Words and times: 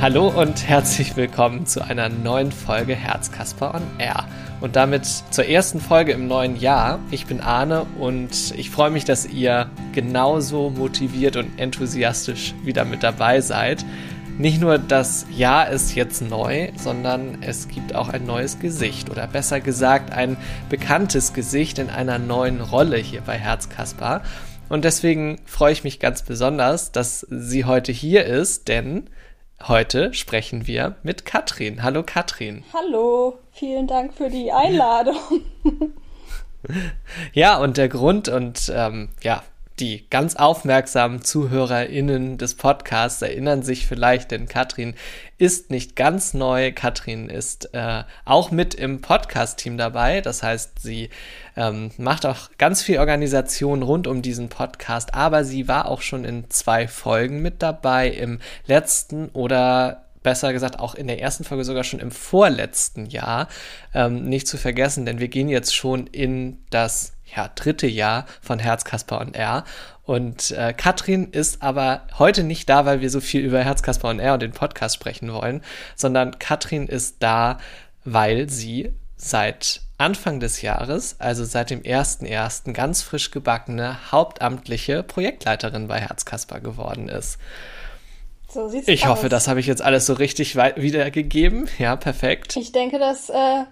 Hallo 0.00 0.28
und 0.28 0.68
herzlich 0.68 1.16
willkommen 1.16 1.66
zu 1.66 1.82
einer 1.82 2.08
neuen 2.08 2.52
Folge 2.52 2.94
Herzkasper 2.94 3.74
on 3.74 3.82
Air 3.98 4.28
und 4.60 4.76
damit 4.76 5.04
zur 5.04 5.46
ersten 5.46 5.80
Folge 5.80 6.12
im 6.12 6.28
neuen 6.28 6.54
Jahr. 6.54 7.00
Ich 7.10 7.26
bin 7.26 7.40
Arne 7.40 7.84
und 7.98 8.54
ich 8.56 8.70
freue 8.70 8.90
mich, 8.90 9.04
dass 9.04 9.26
ihr 9.26 9.68
genauso 9.92 10.70
motiviert 10.70 11.34
und 11.34 11.58
enthusiastisch 11.58 12.54
wieder 12.62 12.84
mit 12.84 13.02
dabei 13.02 13.40
seid. 13.40 13.84
Nicht 14.38 14.60
nur 14.60 14.78
das 14.78 15.26
Jahr 15.34 15.68
ist 15.68 15.96
jetzt 15.96 16.22
neu, 16.22 16.70
sondern 16.76 17.42
es 17.42 17.66
gibt 17.66 17.92
auch 17.96 18.08
ein 18.08 18.24
neues 18.24 18.60
Gesicht 18.60 19.10
oder 19.10 19.26
besser 19.26 19.58
gesagt 19.58 20.12
ein 20.12 20.36
bekanntes 20.70 21.32
Gesicht 21.32 21.80
in 21.80 21.90
einer 21.90 22.20
neuen 22.20 22.60
Rolle 22.60 22.98
hier 22.98 23.22
bei 23.22 23.36
Herzkasper. 23.36 24.22
Und 24.68 24.84
deswegen 24.84 25.40
freue 25.44 25.72
ich 25.72 25.82
mich 25.82 25.98
ganz 25.98 26.22
besonders, 26.22 26.92
dass 26.92 27.26
sie 27.30 27.64
heute 27.64 27.90
hier 27.90 28.26
ist, 28.26 28.68
denn 28.68 29.10
Heute 29.66 30.14
sprechen 30.14 30.68
wir 30.68 30.94
mit 31.02 31.24
Katrin. 31.24 31.82
Hallo 31.82 32.04
Katrin. 32.04 32.62
Hallo, 32.72 33.38
vielen 33.50 33.88
Dank 33.88 34.14
für 34.14 34.30
die 34.30 34.52
Einladung. 34.52 35.16
ja, 37.32 37.58
und 37.58 37.76
der 37.76 37.88
Grund 37.88 38.28
und 38.28 38.72
ähm, 38.74 39.08
ja, 39.20 39.42
die 39.80 40.08
ganz 40.10 40.36
aufmerksamen 40.36 41.22
ZuhörerInnen 41.22 42.38
des 42.38 42.54
Podcasts 42.54 43.22
erinnern 43.22 43.62
sich 43.62 43.86
vielleicht, 43.86 44.30
denn 44.30 44.48
Katrin 44.48 44.94
ist 45.38 45.70
nicht 45.70 45.96
ganz 45.96 46.34
neu. 46.34 46.72
Katrin 46.72 47.28
ist 47.28 47.74
äh, 47.74 48.02
auch 48.24 48.50
mit 48.50 48.74
im 48.74 49.00
Podcast-Team 49.00 49.78
dabei. 49.78 50.20
Das 50.20 50.42
heißt, 50.42 50.80
sie 50.80 51.10
ähm, 51.56 51.90
macht 51.96 52.26
auch 52.26 52.50
ganz 52.58 52.82
viel 52.82 52.98
Organisation 52.98 53.82
rund 53.82 54.06
um 54.06 54.22
diesen 54.22 54.48
Podcast, 54.48 55.14
aber 55.14 55.44
sie 55.44 55.68
war 55.68 55.86
auch 55.86 56.02
schon 56.02 56.24
in 56.24 56.50
zwei 56.50 56.88
Folgen 56.88 57.40
mit 57.40 57.62
dabei, 57.62 58.08
im 58.08 58.40
letzten 58.66 59.28
oder 59.30 60.04
besser 60.22 60.52
gesagt 60.52 60.78
auch 60.78 60.94
in 60.94 61.06
der 61.06 61.20
ersten 61.20 61.44
Folge 61.44 61.64
sogar 61.64 61.84
schon 61.84 62.00
im 62.00 62.10
vorletzten 62.10 63.06
Jahr. 63.06 63.48
Ähm, 63.94 64.24
nicht 64.24 64.46
zu 64.46 64.56
vergessen, 64.56 65.06
denn 65.06 65.20
wir 65.20 65.28
gehen 65.28 65.48
jetzt 65.48 65.74
schon 65.74 66.06
in 66.06 66.58
das 66.70 67.12
ja, 67.34 67.50
dritte 67.54 67.86
Jahr 67.86 68.26
von 68.40 68.58
Herz, 68.58 68.84
Kasper 68.84 69.20
und 69.20 69.36
R. 69.36 69.64
Und 70.04 70.52
äh, 70.52 70.72
Katrin 70.72 71.30
ist 71.32 71.62
aber 71.62 72.02
heute 72.18 72.42
nicht 72.42 72.68
da, 72.68 72.86
weil 72.86 73.00
wir 73.00 73.10
so 73.10 73.20
viel 73.20 73.42
über 73.42 73.62
Herz, 73.62 73.82
Kasper 73.82 74.08
und 74.08 74.20
R 74.20 74.34
und 74.34 74.40
den 74.40 74.52
Podcast 74.52 74.94
sprechen 74.94 75.32
wollen, 75.32 75.62
sondern 75.96 76.38
Katrin 76.38 76.86
ist 76.86 77.16
da, 77.20 77.58
weil 78.04 78.48
sie 78.48 78.94
seit 79.16 79.82
Anfang 79.98 80.38
des 80.40 80.62
Jahres, 80.62 81.16
also 81.18 81.44
seit 81.44 81.70
dem 81.70 81.82
1.1. 81.82 82.72
ganz 82.72 83.02
frisch 83.02 83.32
gebackene 83.32 84.12
hauptamtliche 84.12 85.02
Projektleiterin 85.02 85.88
bei 85.88 86.00
Herzkasper 86.00 86.60
geworden 86.60 87.08
ist. 87.08 87.38
So 88.48 88.68
sieht's 88.68 88.88
ich 88.88 89.04
aus. 89.04 89.10
hoffe, 89.10 89.28
das 89.28 89.48
habe 89.48 89.60
ich 89.60 89.66
jetzt 89.66 89.82
alles 89.82 90.06
so 90.06 90.14
richtig 90.14 90.56
wiedergegeben. 90.56 91.68
Ja, 91.78 91.96
perfekt. 91.96 92.56
Ich 92.56 92.72
denke, 92.72 92.98
das 92.98 93.28
äh, 93.28 93.64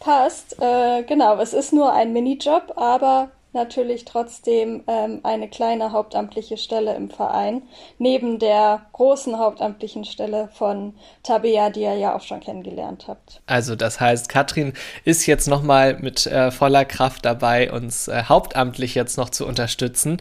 passt. 0.00 0.60
Äh, 0.60 1.02
genau, 1.04 1.38
es 1.38 1.52
ist 1.52 1.72
nur 1.72 1.92
ein 1.92 2.12
Minijob, 2.12 2.72
aber 2.76 3.30
natürlich 3.52 4.04
trotzdem 4.04 4.84
ähm, 4.86 5.20
eine 5.22 5.48
kleine 5.48 5.92
hauptamtliche 5.92 6.56
Stelle 6.56 6.94
im 6.94 7.10
Verein, 7.10 7.62
neben 7.98 8.38
der 8.38 8.82
großen 8.92 9.38
hauptamtlichen 9.38 10.04
Stelle 10.04 10.48
von 10.52 10.94
Tabea, 11.22 11.70
die 11.70 11.80
ihr 11.80 11.94
ja 11.94 12.14
auch 12.14 12.20
schon 12.20 12.40
kennengelernt 12.40 13.06
habt. 13.08 13.40
Also 13.46 13.74
das 13.74 14.00
heißt, 14.00 14.28
Katrin 14.28 14.74
ist 15.04 15.26
jetzt 15.26 15.48
nochmal 15.48 15.98
mit 15.98 16.26
äh, 16.26 16.50
voller 16.50 16.84
Kraft 16.84 17.24
dabei, 17.24 17.72
uns 17.72 18.08
äh, 18.08 18.24
hauptamtlich 18.28 18.94
jetzt 18.94 19.16
noch 19.16 19.30
zu 19.30 19.46
unterstützen 19.46 20.20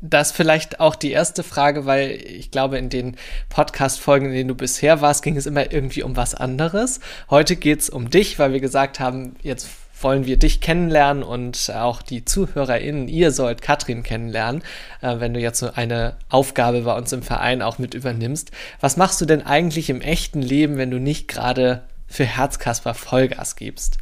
das 0.00 0.32
vielleicht 0.32 0.80
auch 0.80 0.94
die 0.94 1.10
erste 1.10 1.42
Frage, 1.42 1.84
weil 1.86 2.10
ich 2.10 2.50
glaube, 2.50 2.78
in 2.78 2.88
den 2.88 3.16
Podcast-Folgen, 3.48 4.26
in 4.26 4.32
denen 4.32 4.48
du 4.48 4.54
bisher 4.54 5.00
warst, 5.00 5.22
ging 5.22 5.36
es 5.36 5.46
immer 5.46 5.72
irgendwie 5.72 6.02
um 6.02 6.16
was 6.16 6.34
anderes. 6.34 7.00
Heute 7.30 7.56
geht 7.56 7.80
es 7.80 7.90
um 7.90 8.10
dich, 8.10 8.38
weil 8.38 8.52
wir 8.52 8.60
gesagt 8.60 9.00
haben, 9.00 9.36
jetzt 9.42 9.68
wollen 10.00 10.26
wir 10.26 10.36
dich 10.36 10.60
kennenlernen 10.60 11.24
und 11.24 11.72
auch 11.74 12.02
die 12.02 12.24
ZuhörerInnen, 12.24 13.08
ihr 13.08 13.32
sollt 13.32 13.62
Katrin 13.62 14.04
kennenlernen, 14.04 14.62
äh, 15.00 15.18
wenn 15.18 15.34
du 15.34 15.40
jetzt 15.40 15.58
so 15.58 15.72
eine 15.74 16.16
Aufgabe 16.28 16.82
bei 16.82 16.96
uns 16.96 17.12
im 17.12 17.22
Verein 17.22 17.62
auch 17.62 17.78
mit 17.78 17.94
übernimmst. 17.94 18.52
Was 18.80 18.96
machst 18.96 19.20
du 19.20 19.26
denn 19.26 19.44
eigentlich 19.44 19.90
im 19.90 20.00
echten 20.00 20.40
Leben, 20.40 20.76
wenn 20.76 20.90
du 20.92 21.00
nicht 21.00 21.26
gerade 21.26 21.82
für 22.06 22.24
Herzkasper 22.24 22.94
Vollgas 22.94 23.56
gibst? 23.56 23.98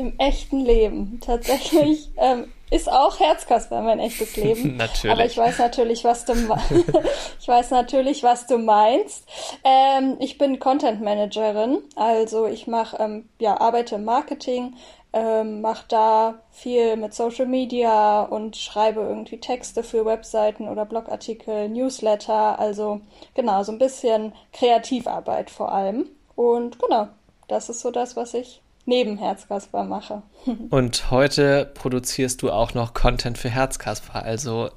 Im 0.00 0.18
echten 0.18 0.60
Leben. 0.60 1.20
Tatsächlich 1.20 2.08
ähm, 2.16 2.50
ist 2.70 2.90
auch 2.90 3.20
Herzkasper 3.20 3.82
mein 3.82 3.98
echtes 3.98 4.34
Leben. 4.34 4.76
natürlich. 4.78 5.12
Aber 5.12 5.26
ich 5.26 5.36
weiß 5.36 5.58
natürlich, 5.58 6.04
was 6.04 6.24
du 6.24 6.32
ich 7.40 7.46
weiß 7.46 7.70
natürlich, 7.70 8.22
was 8.22 8.46
du 8.46 8.56
meinst. 8.56 9.28
Ähm, 9.62 10.16
ich 10.18 10.38
bin 10.38 10.58
Content 10.58 11.02
Managerin, 11.02 11.82
also 11.96 12.46
ich 12.46 12.66
mache 12.66 12.96
ähm, 12.98 13.28
ja 13.38 13.60
arbeite 13.60 13.96
im 13.96 14.04
Marketing, 14.04 14.74
ähm, 15.12 15.60
mache 15.60 15.84
da 15.88 16.40
viel 16.50 16.96
mit 16.96 17.12
Social 17.12 17.44
Media 17.44 18.22
und 18.22 18.56
schreibe 18.56 19.02
irgendwie 19.02 19.38
Texte 19.38 19.82
für 19.82 20.06
Webseiten 20.06 20.66
oder 20.66 20.86
Blogartikel, 20.86 21.68
Newsletter, 21.68 22.58
also 22.58 23.02
genau 23.34 23.64
so 23.64 23.72
ein 23.72 23.78
bisschen 23.78 24.32
Kreativarbeit 24.54 25.50
vor 25.50 25.72
allem. 25.72 26.06
Und 26.36 26.78
genau, 26.78 27.08
das 27.48 27.68
ist 27.68 27.80
so 27.80 27.90
das, 27.90 28.16
was 28.16 28.32
ich 28.32 28.62
neben 28.84 29.18
Herzkasper 29.18 29.84
mache. 29.84 30.22
Und 30.70 31.10
heute 31.10 31.70
produzierst 31.74 32.42
du 32.42 32.50
auch 32.50 32.74
noch 32.74 32.94
Content 32.94 33.38
für 33.38 33.50
Herzkasper, 33.50 34.22
also 34.22 34.70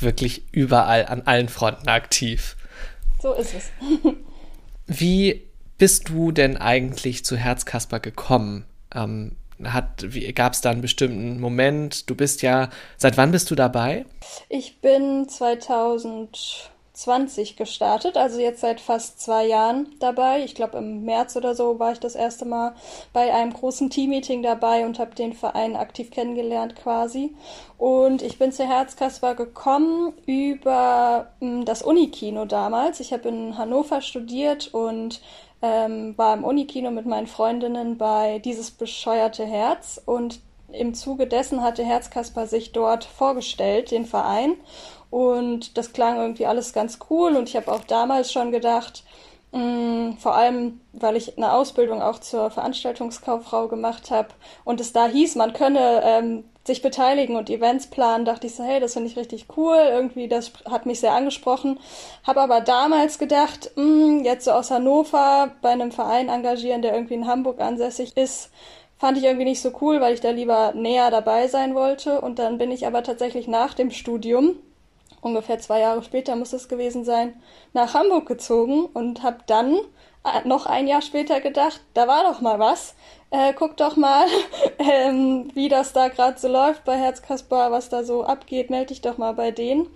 wirklich 0.00 0.44
überall 0.52 1.06
an 1.06 1.22
allen 1.22 1.48
Fronten 1.48 1.88
aktiv. 1.88 2.56
So 3.20 3.32
ist 3.32 3.54
es. 3.54 3.70
Wie 4.86 5.46
bist 5.78 6.08
du 6.08 6.32
denn 6.32 6.56
eigentlich 6.56 7.24
zu 7.24 7.36
Herzkasper 7.36 8.00
gekommen? 8.00 8.64
Ähm, 8.94 9.36
Gab 9.58 10.52
es 10.52 10.60
da 10.60 10.70
einen 10.70 10.82
bestimmten 10.82 11.40
Moment? 11.40 12.10
Du 12.10 12.14
bist 12.14 12.42
ja, 12.42 12.68
seit 12.98 13.16
wann 13.16 13.32
bist 13.32 13.50
du 13.50 13.54
dabei? 13.54 14.04
Ich 14.50 14.80
bin 14.82 15.28
2000 15.28 16.70
20 16.96 17.56
gestartet, 17.56 18.16
also 18.16 18.40
jetzt 18.40 18.62
seit 18.62 18.80
fast 18.80 19.20
zwei 19.20 19.46
Jahren 19.46 19.94
dabei. 20.00 20.42
Ich 20.42 20.54
glaube, 20.54 20.78
im 20.78 21.04
März 21.04 21.36
oder 21.36 21.54
so 21.54 21.78
war 21.78 21.92
ich 21.92 22.00
das 22.00 22.14
erste 22.14 22.46
Mal 22.46 22.74
bei 23.12 23.34
einem 23.34 23.52
großen 23.52 23.90
Teammeeting 23.90 24.42
dabei 24.42 24.86
und 24.86 24.98
habe 24.98 25.14
den 25.14 25.34
Verein 25.34 25.76
aktiv 25.76 26.10
kennengelernt 26.10 26.74
quasi. 26.74 27.36
Und 27.76 28.22
ich 28.22 28.38
bin 28.38 28.50
zu 28.50 28.66
Herzkasper 28.66 29.34
gekommen 29.34 30.14
über 30.24 31.32
hm, 31.40 31.66
das 31.66 31.82
Unikino 31.82 32.46
damals. 32.46 33.00
Ich 33.00 33.12
habe 33.12 33.28
in 33.28 33.58
Hannover 33.58 34.00
studiert 34.00 34.72
und 34.72 35.20
ähm, 35.60 36.16
war 36.16 36.34
im 36.34 36.44
Unikino 36.44 36.90
mit 36.90 37.04
meinen 37.04 37.26
Freundinnen 37.26 37.98
bei 37.98 38.38
Dieses 38.38 38.70
bescheuerte 38.70 39.44
Herz 39.44 40.00
und 40.04 40.40
im 40.78 40.94
Zuge 40.94 41.26
dessen 41.26 41.62
hatte 41.62 41.84
Herzkasper 41.84 42.46
sich 42.46 42.72
dort 42.72 43.04
vorgestellt, 43.04 43.90
den 43.90 44.06
Verein. 44.06 44.54
Und 45.10 45.76
das 45.78 45.92
klang 45.92 46.16
irgendwie 46.16 46.46
alles 46.46 46.72
ganz 46.72 46.98
cool. 47.10 47.36
Und 47.36 47.48
ich 47.48 47.56
habe 47.56 47.72
auch 47.72 47.84
damals 47.84 48.32
schon 48.32 48.52
gedacht, 48.52 49.04
mh, 49.52 49.60
mm, 49.60 50.16
vor 50.18 50.34
allem, 50.34 50.80
weil 50.92 51.16
ich 51.16 51.36
eine 51.36 51.52
Ausbildung 51.52 52.02
auch 52.02 52.18
zur 52.18 52.50
Veranstaltungskauffrau 52.50 53.68
gemacht 53.68 54.10
habe 54.10 54.28
und 54.64 54.80
es 54.80 54.92
da 54.92 55.06
hieß, 55.08 55.36
man 55.36 55.52
könne 55.52 56.02
ähm, 56.04 56.44
sich 56.66 56.82
beteiligen 56.82 57.36
und 57.36 57.48
Events 57.48 57.86
planen, 57.86 58.24
dachte 58.24 58.48
ich 58.48 58.56
so, 58.56 58.64
hey, 58.64 58.80
das 58.80 58.94
finde 58.94 59.08
ich 59.08 59.16
richtig 59.16 59.46
cool. 59.56 59.76
Irgendwie, 59.76 60.26
das 60.26 60.52
hat 60.68 60.84
mich 60.84 60.98
sehr 61.00 61.12
angesprochen. 61.12 61.78
Habe 62.26 62.40
aber 62.40 62.60
damals 62.60 63.18
gedacht, 63.18 63.70
mh, 63.76 63.84
mm, 63.84 64.24
jetzt 64.24 64.44
so 64.44 64.50
aus 64.50 64.70
Hannover 64.70 65.52
bei 65.62 65.70
einem 65.70 65.92
Verein 65.92 66.28
engagieren, 66.28 66.82
der 66.82 66.94
irgendwie 66.94 67.14
in 67.14 67.28
Hamburg 67.28 67.60
ansässig 67.60 68.16
ist, 68.16 68.50
fand 68.98 69.18
ich 69.18 69.24
irgendwie 69.24 69.44
nicht 69.44 69.60
so 69.60 69.72
cool, 69.80 70.00
weil 70.00 70.14
ich 70.14 70.20
da 70.20 70.30
lieber 70.30 70.72
näher 70.74 71.10
dabei 71.10 71.48
sein 71.48 71.74
wollte. 71.74 72.20
Und 72.20 72.38
dann 72.38 72.58
bin 72.58 72.70
ich 72.70 72.86
aber 72.86 73.02
tatsächlich 73.02 73.48
nach 73.48 73.74
dem 73.74 73.90
Studium 73.90 74.56
ungefähr 75.26 75.58
zwei 75.58 75.80
Jahre 75.80 76.02
später 76.02 76.36
muss 76.36 76.52
es 76.52 76.68
gewesen 76.68 77.04
sein, 77.04 77.40
nach 77.72 77.94
Hamburg 77.94 78.26
gezogen 78.26 78.86
und 78.86 79.22
habe 79.22 79.38
dann 79.46 79.74
äh, 80.24 80.46
noch 80.46 80.66
ein 80.66 80.86
Jahr 80.86 81.02
später 81.02 81.40
gedacht, 81.40 81.80
da 81.94 82.08
war 82.08 82.22
doch 82.24 82.40
mal 82.40 82.58
was. 82.58 82.94
Äh, 83.30 83.52
guck 83.54 83.76
doch 83.76 83.96
mal, 83.96 84.26
ähm, 84.78 85.50
wie 85.54 85.68
das 85.68 85.92
da 85.92 86.08
gerade 86.08 86.38
so 86.38 86.48
läuft 86.48 86.84
bei 86.84 86.96
Herzkasper, 86.96 87.72
was 87.72 87.88
da 87.88 88.04
so 88.04 88.24
abgeht, 88.24 88.70
melde 88.70 88.86
dich 88.86 89.00
doch 89.00 89.18
mal 89.18 89.34
bei 89.34 89.50
denen. 89.50 89.88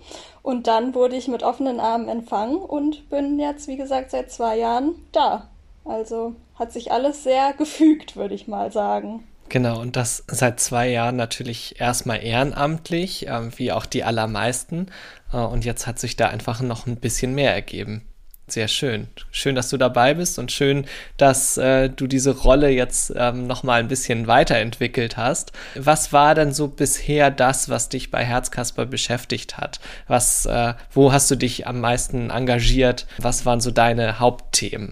Und 0.43 0.67
dann 0.67 0.93
wurde 0.93 1.15
ich 1.15 1.27
mit 1.27 1.43
offenen 1.43 1.79
Armen 1.79 2.09
empfangen 2.09 2.57
und 2.57 3.09
bin 3.09 3.39
jetzt, 3.39 3.67
wie 3.67 3.77
gesagt, 3.77 4.11
seit 4.11 4.31
zwei 4.31 4.57
Jahren 4.57 5.07
da. 5.11 5.47
Also 5.85 6.35
hat 6.55 6.71
sich 6.71 6.91
alles 6.91 7.23
sehr 7.23 7.53
gefügt, 7.53 8.15
würde 8.15 8.35
ich 8.35 8.47
mal 8.47 8.71
sagen. 8.71 9.27
Genau, 9.49 9.81
und 9.81 9.97
das 9.97 10.23
seit 10.27 10.61
zwei 10.61 10.87
Jahren 10.89 11.17
natürlich 11.17 11.81
erstmal 11.81 12.23
ehrenamtlich, 12.23 13.27
äh, 13.27 13.57
wie 13.57 13.73
auch 13.73 13.85
die 13.85 14.05
allermeisten. 14.05 14.87
Äh, 15.33 15.37
und 15.37 15.65
jetzt 15.65 15.87
hat 15.87 15.99
sich 15.99 16.15
da 16.15 16.27
einfach 16.27 16.61
noch 16.61 16.87
ein 16.87 16.95
bisschen 16.95 17.35
mehr 17.35 17.53
ergeben. 17.53 18.07
Sehr 18.47 18.67
schön. 18.67 19.07
Schön, 19.31 19.55
dass 19.55 19.69
du 19.69 19.77
dabei 19.77 20.13
bist 20.13 20.37
und 20.37 20.51
schön, 20.51 20.85
dass 21.17 21.57
äh, 21.57 21.89
du 21.89 22.07
diese 22.07 22.37
Rolle 22.37 22.69
jetzt 22.69 23.13
ähm, 23.15 23.47
noch 23.47 23.63
mal 23.63 23.79
ein 23.79 23.87
bisschen 23.87 24.27
weiterentwickelt 24.27 25.15
hast. 25.15 25.53
Was 25.75 26.11
war 26.11 26.35
denn 26.35 26.53
so 26.53 26.67
bisher 26.67 27.31
das, 27.31 27.69
was 27.69 27.87
dich 27.87 28.11
bei 28.11 28.23
Herzkasper 28.25 28.85
beschäftigt 28.85 29.57
hat? 29.57 29.79
Was, 30.07 30.45
äh, 30.45 30.73
wo 30.91 31.13
hast 31.13 31.31
du 31.31 31.35
dich 31.35 31.65
am 31.65 31.79
meisten 31.79 32.29
engagiert? 32.29 33.07
Was 33.17 33.45
waren 33.45 33.61
so 33.61 33.71
deine 33.71 34.19
Hauptthemen? 34.19 34.91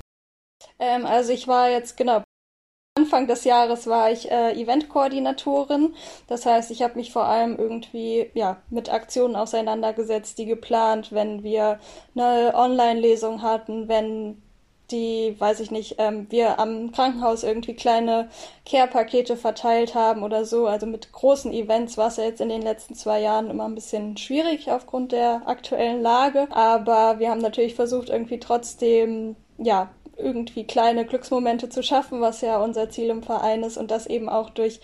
Ähm, 0.80 1.06
also 1.06 1.32
ich 1.32 1.48
war 1.48 1.70
jetzt 1.70 1.98
genau 1.98 2.24
Anfang 3.00 3.28
des 3.28 3.46
Jahres 3.46 3.88
war 3.88 4.12
ich 4.12 4.30
äh, 4.30 4.52
Eventkoordinatorin. 4.54 5.96
Das 6.28 6.46
heißt, 6.46 6.70
ich 6.72 6.82
habe 6.82 6.96
mich 6.96 7.14
vor 7.14 7.26
allem 7.26 7.58
irgendwie 7.58 8.30
ja, 8.34 8.58
mit 8.70 8.92
Aktionen 8.92 9.36
auseinandergesetzt, 9.38 10.38
die 10.38 10.46
geplant, 10.46 11.12
wenn 11.12 11.44
wir 11.44 11.80
eine 12.16 12.54
Online-Lesung 12.56 13.42
hatten, 13.42 13.88
wenn 13.88 14.42
die, 14.92 15.36
weiß 15.40 15.60
ich 15.60 15.72
nicht, 15.72 15.96
ähm, 16.00 16.28
wir 16.30 16.60
am 16.60 16.92
Krankenhaus 16.92 17.44
irgendwie 17.44 17.76
kleine 17.76 18.30
Care-Pakete 18.66 19.38
verteilt 19.38 19.96
haben 19.96 20.24
oder 20.24 20.46
so. 20.46 20.68
Also 20.68 20.86
mit 20.86 21.12
großen 21.12 21.54
Events 21.54 21.98
war 21.98 22.08
es 22.08 22.18
ja 22.18 22.24
jetzt 22.26 22.42
in 22.42 22.50
den 22.50 22.64
letzten 22.64 22.96
zwei 22.96 23.22
Jahren 23.22 23.50
immer 23.50 23.66
ein 23.66 23.76
bisschen 23.76 24.18
schwierig 24.18 24.72
aufgrund 24.72 25.12
der 25.12 25.44
aktuellen 25.48 26.02
Lage. 26.02 26.48
Aber 26.52 27.20
wir 27.20 27.30
haben 27.30 27.42
natürlich 27.42 27.76
versucht, 27.76 28.10
irgendwie 28.10 28.40
trotzdem, 28.40 29.36
ja, 29.58 29.90
irgendwie 30.20 30.66
kleine 30.66 31.06
Glücksmomente 31.06 31.70
zu 31.70 31.82
schaffen, 31.82 32.22
was 32.22 32.42
ja 32.42 32.58
unser 32.62 32.90
Ziel 32.90 33.10
im 33.10 33.24
Verein 33.24 33.64
ist. 33.64 33.78
Und 33.78 33.92
das 33.92 34.06
eben 34.06 34.30
auch 34.30 34.50
durch 34.50 34.80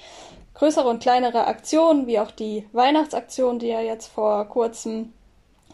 größere 0.54 0.88
und 0.88 1.02
kleinere 1.02 1.48
Aktionen, 1.48 2.08
wie 2.08 2.20
auch 2.20 2.32
die 2.32 2.68
Weihnachtsaktion, 2.72 3.60
die 3.60 3.68
ja 3.68 3.82
jetzt 3.82 4.08
vor 4.08 4.46
kurzem 4.46 5.14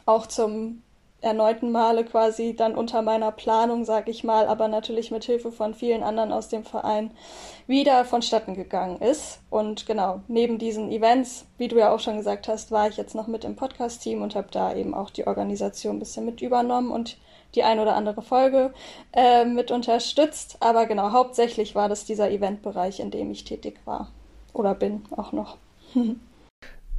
auch 0.05 0.27
zum 0.27 0.81
erneuten 1.21 1.71
Male 1.71 2.03
quasi 2.03 2.55
dann 2.55 2.75
unter 2.75 3.01
meiner 3.01 3.31
Planung, 3.31 3.85
sag 3.85 4.09
ich 4.09 4.23
mal, 4.23 4.47
aber 4.47 4.67
natürlich 4.67 5.11
mit 5.11 5.23
Hilfe 5.23 5.51
von 5.51 5.73
vielen 5.73 6.03
anderen 6.03 6.31
aus 6.31 6.49
dem 6.49 6.63
Verein 6.63 7.11
wieder 7.67 8.03
vonstatten 8.05 8.55
gegangen 8.55 8.99
ist. 8.99 9.39
Und 9.49 9.85
genau, 9.85 10.21
neben 10.27 10.57
diesen 10.57 10.91
Events, 10.91 11.45
wie 11.57 11.67
du 11.67 11.77
ja 11.77 11.93
auch 11.93 11.99
schon 11.99 12.17
gesagt 12.17 12.47
hast, 12.47 12.71
war 12.71 12.89
ich 12.89 12.97
jetzt 12.97 13.15
noch 13.15 13.27
mit 13.27 13.45
im 13.45 13.55
Podcast-Team 13.55 14.21
und 14.21 14.35
habe 14.35 14.47
da 14.51 14.73
eben 14.73 14.93
auch 14.93 15.09
die 15.11 15.27
Organisation 15.27 15.95
ein 15.97 15.99
bisschen 15.99 16.25
mit 16.25 16.41
übernommen 16.41 16.91
und 16.91 17.17
die 17.55 17.63
ein 17.63 17.79
oder 17.79 17.95
andere 17.95 18.21
Folge 18.21 18.73
äh, 19.13 19.45
mit 19.45 19.71
unterstützt. 19.71 20.57
Aber 20.59 20.85
genau, 20.85 21.11
hauptsächlich 21.11 21.75
war 21.75 21.89
das 21.89 22.05
dieser 22.05 22.31
Eventbereich, 22.31 22.99
in 22.99 23.11
dem 23.11 23.31
ich 23.31 23.43
tätig 23.43 23.79
war 23.85 24.11
oder 24.53 24.73
bin 24.73 25.03
auch 25.15 25.31
noch. 25.31 25.57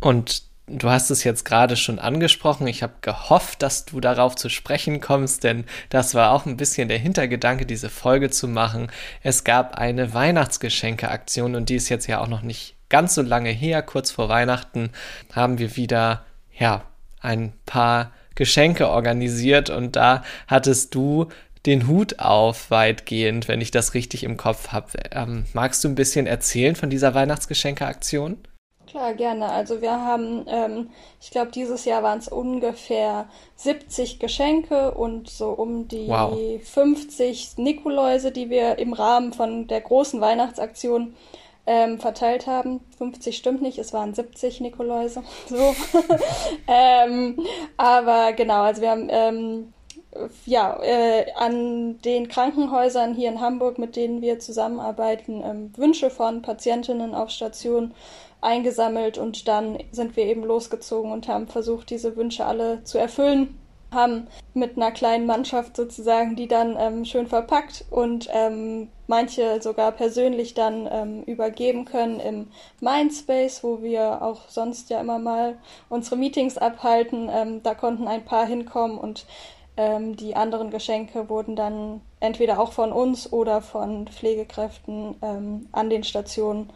Und 0.00 0.42
du 0.66 0.90
hast 0.90 1.10
es 1.10 1.24
jetzt 1.24 1.44
gerade 1.44 1.76
schon 1.76 1.98
angesprochen. 1.98 2.66
Ich 2.66 2.82
habe 2.82 2.94
gehofft, 3.00 3.62
dass 3.62 3.84
du 3.84 4.00
darauf 4.00 4.36
zu 4.36 4.48
sprechen 4.48 5.00
kommst, 5.00 5.44
denn 5.44 5.64
das 5.90 6.14
war 6.14 6.32
auch 6.32 6.46
ein 6.46 6.56
bisschen 6.56 6.88
der 6.88 6.98
Hintergedanke, 6.98 7.66
diese 7.66 7.90
Folge 7.90 8.30
zu 8.30 8.48
machen. 8.48 8.90
Es 9.22 9.44
gab 9.44 9.76
eine 9.76 10.14
Weihnachtsgeschenke-Aktion 10.14 11.54
und 11.54 11.68
die 11.68 11.76
ist 11.76 11.88
jetzt 11.88 12.06
ja 12.06 12.20
auch 12.20 12.28
noch 12.28 12.42
nicht 12.42 12.76
ganz 12.88 13.14
so 13.14 13.22
lange 13.22 13.50
her. 13.50 13.82
Kurz 13.82 14.10
vor 14.10 14.28
Weihnachten 14.28 14.90
haben 15.32 15.58
wir 15.58 15.76
wieder, 15.76 16.24
ja, 16.58 16.82
ein 17.20 17.52
paar 17.66 18.12
Geschenke 18.34 18.88
organisiert 18.88 19.70
und 19.70 19.96
da 19.96 20.24
hattest 20.46 20.94
du 20.94 21.28
den 21.66 21.86
Hut 21.86 22.18
auf 22.18 22.70
weitgehend, 22.70 23.46
wenn 23.46 23.60
ich 23.60 23.70
das 23.70 23.94
richtig 23.94 24.24
im 24.24 24.36
Kopf 24.36 24.68
habe. 24.68 24.90
Ähm, 25.12 25.44
magst 25.52 25.84
du 25.84 25.88
ein 25.88 25.94
bisschen 25.94 26.26
erzählen 26.26 26.74
von 26.74 26.90
dieser 26.90 27.14
Weihnachtsgeschenke-Aktion? 27.14 28.38
Klar, 28.92 29.14
gerne. 29.14 29.48
Also 29.48 29.80
wir 29.80 30.04
haben, 30.04 30.44
ähm, 30.46 30.90
ich 31.18 31.30
glaube, 31.30 31.50
dieses 31.50 31.86
Jahr 31.86 32.02
waren 32.02 32.18
es 32.18 32.28
ungefähr 32.28 33.26
70 33.56 34.18
Geschenke 34.18 34.92
und 34.92 35.30
so 35.30 35.48
um 35.48 35.88
die 35.88 36.08
wow. 36.08 36.38
50 36.62 37.56
Nikoläuse, 37.56 38.32
die 38.32 38.50
wir 38.50 38.78
im 38.78 38.92
Rahmen 38.92 39.32
von 39.32 39.66
der 39.66 39.80
großen 39.80 40.20
Weihnachtsaktion 40.20 41.16
ähm, 41.64 42.00
verteilt 42.00 42.46
haben. 42.46 42.80
50 42.98 43.34
stimmt 43.34 43.62
nicht, 43.62 43.78
es 43.78 43.94
waren 43.94 44.12
70 44.12 44.60
Nikoläuse. 44.60 45.22
So. 45.48 45.56
ähm, 46.68 47.40
aber 47.78 48.34
genau, 48.34 48.60
also 48.60 48.82
wir 48.82 48.90
haben 48.90 49.08
ähm, 49.08 49.72
ja, 50.44 50.78
äh, 50.82 51.32
an 51.36 51.98
den 52.02 52.28
Krankenhäusern 52.28 53.14
hier 53.14 53.30
in 53.30 53.40
Hamburg, 53.40 53.78
mit 53.78 53.96
denen 53.96 54.20
wir 54.20 54.38
zusammenarbeiten, 54.38 55.42
ähm, 55.42 55.72
Wünsche 55.78 56.10
von 56.10 56.42
Patientinnen 56.42 57.14
auf 57.14 57.30
Station 57.30 57.94
eingesammelt 58.42 59.18
und 59.18 59.48
dann 59.48 59.78
sind 59.92 60.16
wir 60.16 60.26
eben 60.26 60.44
losgezogen 60.44 61.12
und 61.12 61.28
haben 61.28 61.48
versucht, 61.48 61.90
diese 61.90 62.16
Wünsche 62.16 62.44
alle 62.44 62.84
zu 62.84 62.98
erfüllen 62.98 63.58
haben 63.92 64.26
mit 64.54 64.76
einer 64.76 64.90
kleinen 64.90 65.26
Mannschaft 65.26 65.76
sozusagen 65.76 66.34
die 66.34 66.48
dann 66.48 66.76
ähm, 66.78 67.04
schön 67.04 67.26
verpackt 67.26 67.84
und 67.90 68.28
ähm, 68.32 68.88
manche 69.06 69.60
sogar 69.60 69.92
persönlich 69.92 70.54
dann 70.54 70.88
ähm, 70.90 71.22
übergeben 71.24 71.84
können 71.84 72.18
im 72.18 72.48
Mindspace, 72.80 73.62
wo 73.62 73.82
wir 73.82 74.22
auch 74.22 74.48
sonst 74.48 74.90
ja 74.90 75.00
immer 75.00 75.18
mal 75.18 75.58
unsere 75.88 76.16
Meetings 76.16 76.58
abhalten. 76.58 77.28
Ähm, 77.30 77.62
da 77.62 77.74
konnten 77.74 78.08
ein 78.08 78.24
paar 78.24 78.46
hinkommen 78.46 78.98
und 78.98 79.26
ähm, 79.76 80.16
die 80.16 80.36
anderen 80.36 80.70
Geschenke 80.70 81.28
wurden 81.28 81.56
dann 81.56 82.00
entweder 82.20 82.60
auch 82.60 82.72
von 82.72 82.92
uns 82.92 83.32
oder 83.32 83.62
von 83.62 84.06
Pflegekräften 84.06 85.16
ähm, 85.22 85.68
an 85.72 85.90
den 85.90 86.04
Stationen 86.04 86.70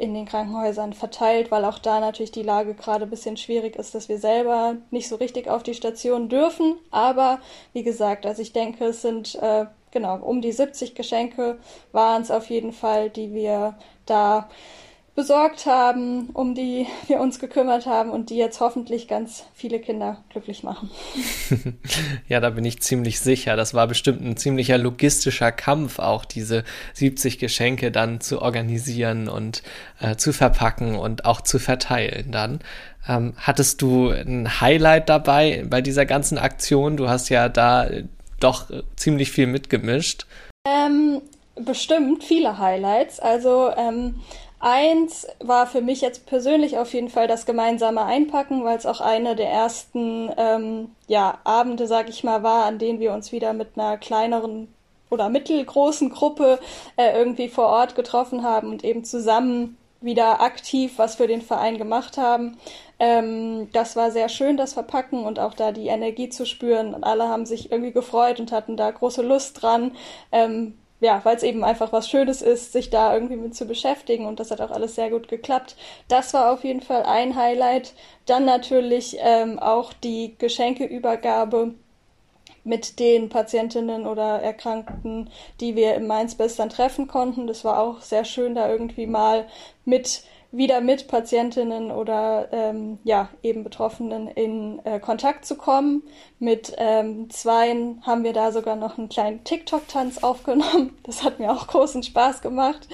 in 0.00 0.14
den 0.14 0.24
Krankenhäusern 0.24 0.94
verteilt, 0.94 1.50
weil 1.50 1.64
auch 1.64 1.78
da 1.78 2.00
natürlich 2.00 2.32
die 2.32 2.42
Lage 2.42 2.74
gerade 2.74 3.04
ein 3.04 3.10
bisschen 3.10 3.36
schwierig 3.36 3.76
ist, 3.76 3.94
dass 3.94 4.08
wir 4.08 4.18
selber 4.18 4.76
nicht 4.90 5.08
so 5.08 5.16
richtig 5.16 5.46
auf 5.48 5.62
die 5.62 5.74
Station 5.74 6.28
dürfen. 6.28 6.76
Aber 6.90 7.40
wie 7.74 7.82
gesagt, 7.82 8.24
also 8.24 8.40
ich 8.40 8.54
denke, 8.54 8.86
es 8.86 9.02
sind 9.02 9.34
äh, 9.36 9.66
genau 9.90 10.16
um 10.18 10.40
die 10.40 10.52
70 10.52 10.94
Geschenke 10.94 11.58
waren 11.92 12.22
es 12.22 12.30
auf 12.30 12.48
jeden 12.48 12.72
Fall, 12.72 13.10
die 13.10 13.34
wir 13.34 13.76
da 14.06 14.48
besorgt 15.20 15.66
haben, 15.66 16.30
um 16.30 16.54
die 16.54 16.86
wir 17.06 17.20
uns 17.20 17.38
gekümmert 17.40 17.84
haben 17.84 18.08
und 18.08 18.30
die 18.30 18.38
jetzt 18.38 18.60
hoffentlich 18.60 19.06
ganz 19.06 19.44
viele 19.52 19.78
Kinder 19.78 20.24
glücklich 20.30 20.62
machen. 20.62 20.88
ja, 22.28 22.40
da 22.40 22.48
bin 22.48 22.64
ich 22.64 22.80
ziemlich 22.80 23.20
sicher. 23.20 23.54
Das 23.54 23.74
war 23.74 23.86
bestimmt 23.86 24.22
ein 24.22 24.38
ziemlicher 24.38 24.78
logistischer 24.78 25.52
Kampf, 25.52 25.98
auch 25.98 26.24
diese 26.24 26.64
70 26.94 27.38
Geschenke 27.38 27.90
dann 27.90 28.22
zu 28.22 28.40
organisieren 28.40 29.28
und 29.28 29.62
äh, 30.00 30.16
zu 30.16 30.32
verpacken 30.32 30.96
und 30.96 31.26
auch 31.26 31.42
zu 31.42 31.58
verteilen 31.58 32.32
dann. 32.32 32.60
Ähm, 33.06 33.34
hattest 33.36 33.82
du 33.82 34.08
ein 34.08 34.62
Highlight 34.62 35.10
dabei 35.10 35.66
bei 35.68 35.82
dieser 35.82 36.06
ganzen 36.06 36.38
Aktion? 36.38 36.96
Du 36.96 37.10
hast 37.10 37.28
ja 37.28 37.50
da 37.50 37.90
doch 38.40 38.70
ziemlich 38.96 39.32
viel 39.32 39.48
mitgemischt. 39.48 40.24
Ähm, 40.66 41.20
bestimmt 41.56 42.24
viele 42.24 42.56
Highlights. 42.56 43.20
Also 43.20 43.70
ähm, 43.76 44.14
Eins 44.60 45.26
war 45.38 45.66
für 45.66 45.80
mich 45.80 46.02
jetzt 46.02 46.26
persönlich 46.26 46.76
auf 46.76 46.92
jeden 46.92 47.08
Fall 47.08 47.26
das 47.26 47.46
gemeinsame 47.46 48.04
Einpacken, 48.04 48.62
weil 48.62 48.76
es 48.76 48.84
auch 48.84 49.00
eine 49.00 49.34
der 49.34 49.48
ersten 49.48 50.30
ähm, 50.36 50.94
ja, 51.08 51.38
Abende, 51.44 51.86
sag 51.86 52.10
ich 52.10 52.24
mal, 52.24 52.42
war, 52.42 52.66
an 52.66 52.78
denen 52.78 53.00
wir 53.00 53.14
uns 53.14 53.32
wieder 53.32 53.54
mit 53.54 53.70
einer 53.76 53.96
kleineren 53.96 54.68
oder 55.08 55.30
mittelgroßen 55.30 56.10
Gruppe 56.10 56.60
äh, 56.96 57.16
irgendwie 57.16 57.48
vor 57.48 57.68
Ort 57.68 57.94
getroffen 57.94 58.42
haben 58.44 58.68
und 58.68 58.84
eben 58.84 59.02
zusammen 59.02 59.78
wieder 60.02 60.40
aktiv 60.40 60.94
was 60.96 61.16
für 61.16 61.26
den 61.26 61.42
Verein 61.42 61.78
gemacht 61.78 62.16
haben. 62.18 62.58
Ähm, 62.98 63.68
das 63.72 63.96
war 63.96 64.10
sehr 64.10 64.28
schön, 64.28 64.58
das 64.58 64.74
Verpacken 64.74 65.24
und 65.24 65.38
auch 65.38 65.54
da 65.54 65.72
die 65.72 65.86
Energie 65.86 66.28
zu 66.28 66.44
spüren. 66.44 66.94
Und 66.94 67.04
alle 67.04 67.28
haben 67.28 67.46
sich 67.46 67.72
irgendwie 67.72 67.92
gefreut 67.92 68.40
und 68.40 68.52
hatten 68.52 68.76
da 68.76 68.90
große 68.90 69.22
Lust 69.22 69.62
dran. 69.62 69.92
Ähm, 70.32 70.78
ja, 71.00 71.20
weil 71.24 71.36
es 71.36 71.42
eben 71.42 71.64
einfach 71.64 71.92
was 71.92 72.08
Schönes 72.08 72.42
ist, 72.42 72.72
sich 72.72 72.90
da 72.90 73.14
irgendwie 73.14 73.36
mit 73.36 73.54
zu 73.54 73.66
beschäftigen 73.66 74.26
und 74.26 74.38
das 74.38 74.50
hat 74.50 74.60
auch 74.60 74.70
alles 74.70 74.94
sehr 74.94 75.10
gut 75.10 75.28
geklappt. 75.28 75.76
Das 76.08 76.34
war 76.34 76.52
auf 76.52 76.62
jeden 76.64 76.82
Fall 76.82 77.02
ein 77.04 77.36
Highlight. 77.36 77.94
Dann 78.26 78.44
natürlich 78.44 79.16
ähm, 79.20 79.58
auch 79.58 79.92
die 79.92 80.34
Geschenkeübergabe 80.38 81.74
mit 82.64 82.98
den 82.98 83.30
Patientinnen 83.30 84.06
oder 84.06 84.40
Erkrankten, 84.42 85.30
die 85.60 85.76
wir 85.76 85.94
im 85.94 86.06
Mainz-Best 86.06 86.58
dann 86.58 86.68
treffen 86.68 87.08
konnten. 87.08 87.46
Das 87.46 87.64
war 87.64 87.80
auch 87.80 88.02
sehr 88.02 88.24
schön, 88.24 88.54
da 88.54 88.70
irgendwie 88.70 89.06
mal 89.06 89.46
mit 89.86 90.22
wieder 90.52 90.80
mit 90.80 91.06
Patientinnen 91.06 91.92
oder 91.92 92.48
ähm, 92.50 92.98
ja 93.04 93.28
eben 93.42 93.62
Betroffenen 93.62 94.26
in 94.28 94.84
äh, 94.84 94.98
Kontakt 94.98 95.44
zu 95.44 95.56
kommen. 95.56 96.02
Mit 96.38 96.74
ähm, 96.76 97.30
zweien 97.30 98.02
haben 98.04 98.24
wir 98.24 98.32
da 98.32 98.50
sogar 98.50 98.74
noch 98.74 98.98
einen 98.98 99.08
kleinen 99.08 99.44
TikTok-Tanz 99.44 100.22
aufgenommen. 100.22 100.96
Das 101.04 101.24
hat 101.24 101.40
mir 101.40 101.50
auch 101.50 101.66
großen 101.66 102.02
Spaß 102.02 102.40
gemacht. 102.40 102.88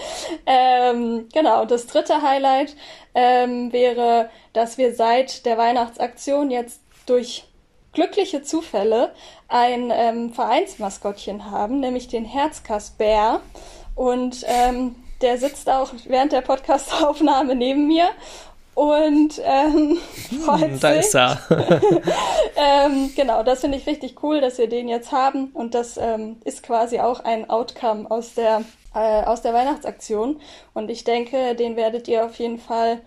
Ähm, 0.47 1.29
genau, 1.33 1.63
und 1.63 1.71
das 1.71 1.87
dritte 1.87 2.23
Highlight 2.23 2.75
ähm, 3.15 3.73
wäre, 3.73 4.31
dass 4.53 4.79
wir 4.79 4.95
seit 4.95 5.45
der 5.45 5.59
Weihnachtsaktion 5.59 6.51
jetzt 6.51 6.81
durch 7.05 7.45
glückliche 7.93 8.43
Zufälle 8.43 9.13
ein 9.49 9.91
ähm, 9.93 10.33
Vereinsmaskottchen 10.33 11.51
haben, 11.51 11.81
nämlich 11.81 12.09
den 12.09 12.25
Herzkasper. 12.25 13.41
Und 13.95 14.45
ähm, 14.47 14.97
der 15.21 15.39
sitzt 15.39 15.69
auch 15.69 15.93
während 16.07 16.33
der 16.33 16.43
Podcastaufnahme 16.43 17.55
neben 17.55 17.87
mir. 17.87 18.09
und 18.75 19.41
ähm, 19.43 19.97
freut 20.45 20.71
hm, 20.71 20.81
da 20.81 20.91
ist 20.91 21.15
er. 21.15 21.41
ähm, 22.57 23.11
genau, 23.17 23.43
das 23.43 23.61
finde 23.61 23.79
ich 23.79 23.87
richtig 23.87 24.23
cool, 24.23 24.41
dass 24.41 24.59
wir 24.59 24.69
den 24.69 24.89
jetzt 24.89 25.13
haben 25.13 25.47
und 25.55 25.75
das 25.75 25.97
ähm, 25.97 26.37
ist 26.45 26.63
quasi 26.63 27.01
auch 27.01 27.21
ein 27.21 27.49
Outcome 27.49 28.11
aus 28.11 28.35
der 28.35 28.63
äh, 28.95 29.25
aus 29.25 29.41
der 29.41 29.55
Weihnachtsaktion 29.55 30.41
und 30.75 30.91
ich 30.91 31.05
denke, 31.05 31.55
den 31.55 31.77
werdet 31.77 32.07
ihr 32.07 32.27
auf 32.27 32.39
jeden 32.39 32.59
Fall 32.59 33.01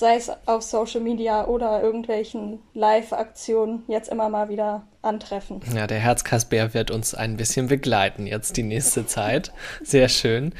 sei 0.00 0.16
es 0.16 0.30
auf 0.46 0.62
Social 0.62 1.00
Media 1.00 1.46
oder 1.46 1.82
irgendwelchen 1.82 2.60
Live-Aktionen 2.74 3.84
jetzt 3.86 4.08
immer 4.08 4.30
mal 4.30 4.48
wieder 4.48 4.86
antreffen. 5.02 5.60
Ja, 5.74 5.86
der 5.86 5.98
Herzkasper 5.98 6.74
wird 6.74 6.90
uns 6.90 7.14
ein 7.14 7.36
bisschen 7.36 7.68
begleiten 7.68 8.26
jetzt 8.26 8.56
die 8.56 8.62
nächste 8.62 9.06
Zeit. 9.06 9.52
Sehr 9.82 10.08
schön. 10.08 10.54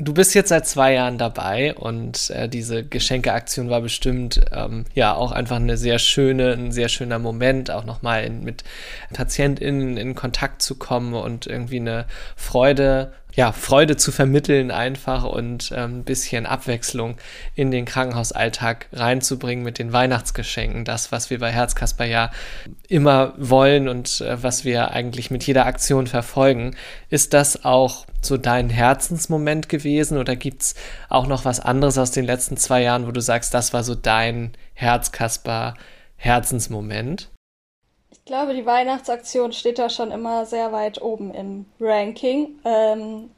Du 0.00 0.14
bist 0.14 0.32
jetzt 0.34 0.50
seit 0.50 0.64
zwei 0.64 0.94
Jahren 0.94 1.18
dabei 1.18 1.74
und 1.74 2.30
äh, 2.30 2.48
diese 2.48 2.84
Geschenkeaktion 2.84 3.68
war 3.68 3.80
bestimmt 3.80 4.40
ähm, 4.52 4.84
ja 4.94 5.12
auch 5.12 5.32
einfach 5.32 5.56
eine 5.56 5.76
sehr 5.76 5.98
schöne, 5.98 6.52
ein 6.52 6.70
sehr 6.70 6.88
schöner 6.88 7.18
Moment, 7.18 7.72
auch 7.72 7.84
nochmal 7.84 8.30
mit 8.30 8.62
PatientInnen 9.12 9.96
in 9.96 10.14
Kontakt 10.14 10.62
zu 10.62 10.76
kommen 10.76 11.14
und 11.14 11.48
irgendwie 11.48 11.80
eine 11.80 12.06
Freude 12.36 13.12
ja, 13.38 13.52
Freude 13.52 13.96
zu 13.96 14.10
vermitteln 14.10 14.72
einfach 14.72 15.22
und 15.22 15.70
ähm, 15.72 16.00
ein 16.00 16.04
bisschen 16.04 16.44
Abwechslung 16.44 17.18
in 17.54 17.70
den 17.70 17.84
Krankenhausalltag 17.84 18.88
reinzubringen 18.92 19.64
mit 19.64 19.78
den 19.78 19.92
Weihnachtsgeschenken. 19.92 20.84
Das, 20.84 21.12
was 21.12 21.30
wir 21.30 21.38
bei 21.38 21.52
Herzkasper 21.52 22.04
ja 22.04 22.32
immer 22.88 23.34
wollen 23.36 23.86
und 23.88 24.22
äh, 24.22 24.42
was 24.42 24.64
wir 24.64 24.90
eigentlich 24.90 25.30
mit 25.30 25.44
jeder 25.44 25.66
Aktion 25.66 26.08
verfolgen. 26.08 26.74
Ist 27.10 27.32
das 27.32 27.64
auch 27.64 28.06
so 28.22 28.38
dein 28.38 28.70
Herzensmoment 28.70 29.68
gewesen 29.68 30.18
oder 30.18 30.34
gibt 30.34 30.62
es 30.62 30.74
auch 31.08 31.28
noch 31.28 31.44
was 31.44 31.60
anderes 31.60 31.96
aus 31.96 32.10
den 32.10 32.24
letzten 32.24 32.56
zwei 32.56 32.82
Jahren, 32.82 33.06
wo 33.06 33.12
du 33.12 33.20
sagst, 33.20 33.54
das 33.54 33.72
war 33.72 33.84
so 33.84 33.94
dein 33.94 34.50
Herzkasper 34.74 35.74
Herzensmoment? 36.16 37.30
Ich 38.28 38.30
glaube, 38.30 38.52
die 38.52 38.66
Weihnachtsaktion 38.66 39.54
steht 39.54 39.78
da 39.78 39.88
schon 39.88 40.10
immer 40.10 40.44
sehr 40.44 40.70
weit 40.70 41.00
oben 41.00 41.32
im 41.32 41.64
Ranking. 41.80 42.58
Ähm, 42.62 43.30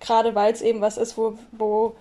Gerade 0.00 0.34
weil 0.34 0.52
es 0.52 0.60
eben 0.60 0.80
was 0.80 0.96
ist, 0.96 1.16
wo, 1.16 1.38
wo 1.52 1.94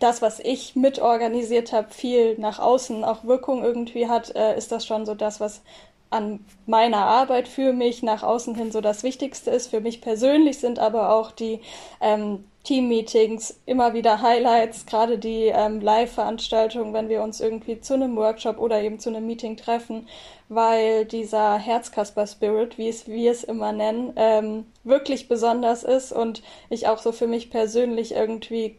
das, 0.00 0.22
was 0.22 0.40
ich 0.40 0.76
mitorganisiert 0.76 1.74
habe, 1.74 1.90
viel 1.90 2.38
nach 2.38 2.58
außen 2.58 3.04
auch 3.04 3.24
Wirkung 3.24 3.62
irgendwie 3.62 4.08
hat, 4.08 4.34
äh, 4.34 4.56
ist 4.56 4.72
das 4.72 4.86
schon 4.86 5.04
so 5.04 5.14
das, 5.14 5.40
was 5.40 5.60
an 6.08 6.42
meiner 6.64 7.04
Arbeit 7.04 7.48
für 7.48 7.74
mich 7.74 8.02
nach 8.02 8.22
außen 8.22 8.54
hin 8.54 8.72
so 8.72 8.80
das 8.80 9.02
Wichtigste 9.02 9.50
ist. 9.50 9.66
Für 9.66 9.82
mich 9.82 10.00
persönlich 10.00 10.58
sind 10.58 10.78
aber 10.78 11.12
auch 11.12 11.32
die 11.32 11.60
ähm, 12.00 12.44
Team-Meetings 12.64 13.60
immer 13.66 13.92
wieder 13.92 14.22
Highlights, 14.22 14.86
gerade 14.86 15.18
die 15.18 15.46
ähm, 15.46 15.80
Live-Veranstaltungen, 15.80 16.94
wenn 16.94 17.08
wir 17.08 17.22
uns 17.22 17.40
irgendwie 17.40 17.80
zu 17.80 17.94
einem 17.94 18.16
Workshop 18.16 18.58
oder 18.58 18.80
eben 18.80 19.00
zu 19.00 19.10
einem 19.10 19.26
Meeting 19.26 19.56
treffen, 19.56 20.06
weil 20.48 21.04
dieser 21.04 21.58
Herzkasper-Spirit, 21.58 22.78
wie 22.78 22.88
es 22.88 23.08
wir 23.08 23.32
es 23.32 23.42
immer 23.42 23.72
nennen, 23.72 24.12
ähm, 24.16 24.66
wirklich 24.84 25.28
besonders 25.28 25.82
ist 25.82 26.12
und 26.12 26.42
ich 26.70 26.86
auch 26.86 26.98
so 26.98 27.10
für 27.10 27.26
mich 27.26 27.50
persönlich 27.50 28.12
irgendwie, 28.14 28.76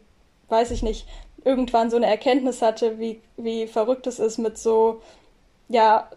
weiß 0.48 0.70
ich 0.70 0.82
nicht, 0.82 1.06
irgendwann 1.44 1.90
so 1.90 1.96
eine 1.96 2.06
Erkenntnis 2.06 2.62
hatte, 2.62 2.98
wie, 2.98 3.20
wie 3.36 3.66
verrückt 3.66 4.06
es 4.06 4.18
ist 4.18 4.38
mit 4.38 4.56
so, 4.56 5.02
ja, 5.68 6.08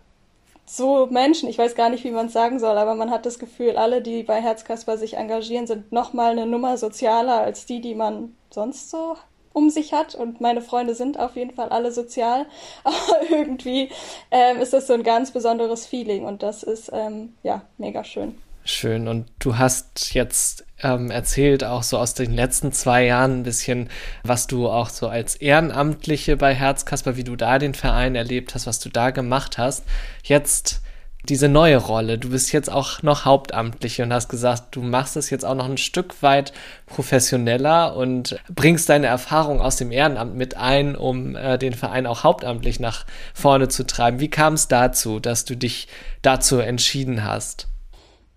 so 0.69 1.07
Menschen, 1.07 1.47
ich 1.49 1.57
weiß 1.57 1.75
gar 1.75 1.89
nicht, 1.89 2.03
wie 2.03 2.11
man 2.11 2.27
es 2.27 2.33
sagen 2.33 2.59
soll, 2.59 2.77
aber 2.77 2.95
man 2.95 3.09
hat 3.09 3.25
das 3.25 3.39
Gefühl, 3.39 3.77
alle, 3.77 4.01
die 4.01 4.23
bei 4.23 4.41
Herzkasper 4.41 4.97
sich 4.97 5.15
engagieren, 5.15 5.65
sind 5.65 5.91
nochmal 5.91 6.31
eine 6.31 6.45
Nummer 6.45 6.77
sozialer 6.77 7.39
als 7.41 7.65
die, 7.65 7.79
die 7.81 7.95
man 7.95 8.35
sonst 8.49 8.89
so 8.89 9.15
um 9.53 9.69
sich 9.69 9.93
hat. 9.93 10.13
Und 10.13 10.41
meine 10.41 10.61
Freunde 10.61 10.93
sind 10.93 11.19
auf 11.19 11.35
jeden 11.35 11.51
Fall 11.51 11.69
alle 11.69 11.91
sozial. 11.91 12.45
Aber 12.83 13.29
irgendwie 13.29 13.89
ähm, 14.29 14.57
ist 14.57 14.73
das 14.73 14.87
so 14.87 14.93
ein 14.93 15.03
ganz 15.03 15.31
besonderes 15.31 15.85
Feeling 15.85 16.25
und 16.25 16.43
das 16.43 16.63
ist 16.63 16.91
ähm, 16.93 17.33
ja 17.43 17.61
mega 17.77 18.03
schön. 18.03 18.37
Schön. 18.69 19.07
Und 19.07 19.27
du 19.39 19.57
hast 19.57 20.13
jetzt 20.13 20.65
ähm, 20.83 21.09
erzählt, 21.09 21.63
auch 21.63 21.83
so 21.83 21.97
aus 21.97 22.15
den 22.15 22.33
letzten 22.33 22.73
zwei 22.73 23.05
Jahren 23.05 23.39
ein 23.39 23.43
bisschen, 23.43 23.89
was 24.23 24.45
du 24.45 24.67
auch 24.67 24.89
so 24.89 25.07
als 25.07 25.35
Ehrenamtliche 25.35 26.35
bei 26.35 26.53
Herzkasper, 26.53 27.15
wie 27.15 27.23
du 27.23 27.37
da 27.37 27.59
den 27.59 27.73
Verein 27.73 28.15
erlebt 28.15 28.55
hast, 28.55 28.67
was 28.67 28.81
du 28.81 28.89
da 28.89 29.11
gemacht 29.11 29.57
hast. 29.57 29.85
Jetzt 30.21 30.81
diese 31.29 31.47
neue 31.47 31.77
Rolle. 31.77 32.17
Du 32.17 32.29
bist 32.31 32.51
jetzt 32.51 32.69
auch 32.69 33.01
noch 33.03 33.23
Hauptamtliche 33.23 34.03
und 34.03 34.11
hast 34.11 34.27
gesagt, 34.27 34.75
du 34.75 34.81
machst 34.81 35.15
es 35.15 35.29
jetzt 35.29 35.45
auch 35.45 35.55
noch 35.55 35.69
ein 35.69 35.77
Stück 35.77 36.21
weit 36.21 36.51
professioneller 36.87 37.95
und 37.95 38.37
bringst 38.53 38.89
deine 38.89 39.07
Erfahrung 39.07 39.61
aus 39.61 39.77
dem 39.77 39.93
Ehrenamt 39.93 40.35
mit 40.35 40.57
ein, 40.57 40.97
um 40.97 41.37
äh, 41.37 41.57
den 41.57 41.73
Verein 41.73 42.05
auch 42.05 42.25
hauptamtlich 42.25 42.81
nach 42.81 43.05
vorne 43.33 43.69
zu 43.69 43.87
treiben. 43.87 44.19
Wie 44.19 44.29
kam 44.29 44.55
es 44.55 44.67
dazu, 44.67 45.21
dass 45.21 45.45
du 45.45 45.55
dich 45.55 45.87
dazu 46.21 46.59
entschieden 46.59 47.23
hast? 47.23 47.69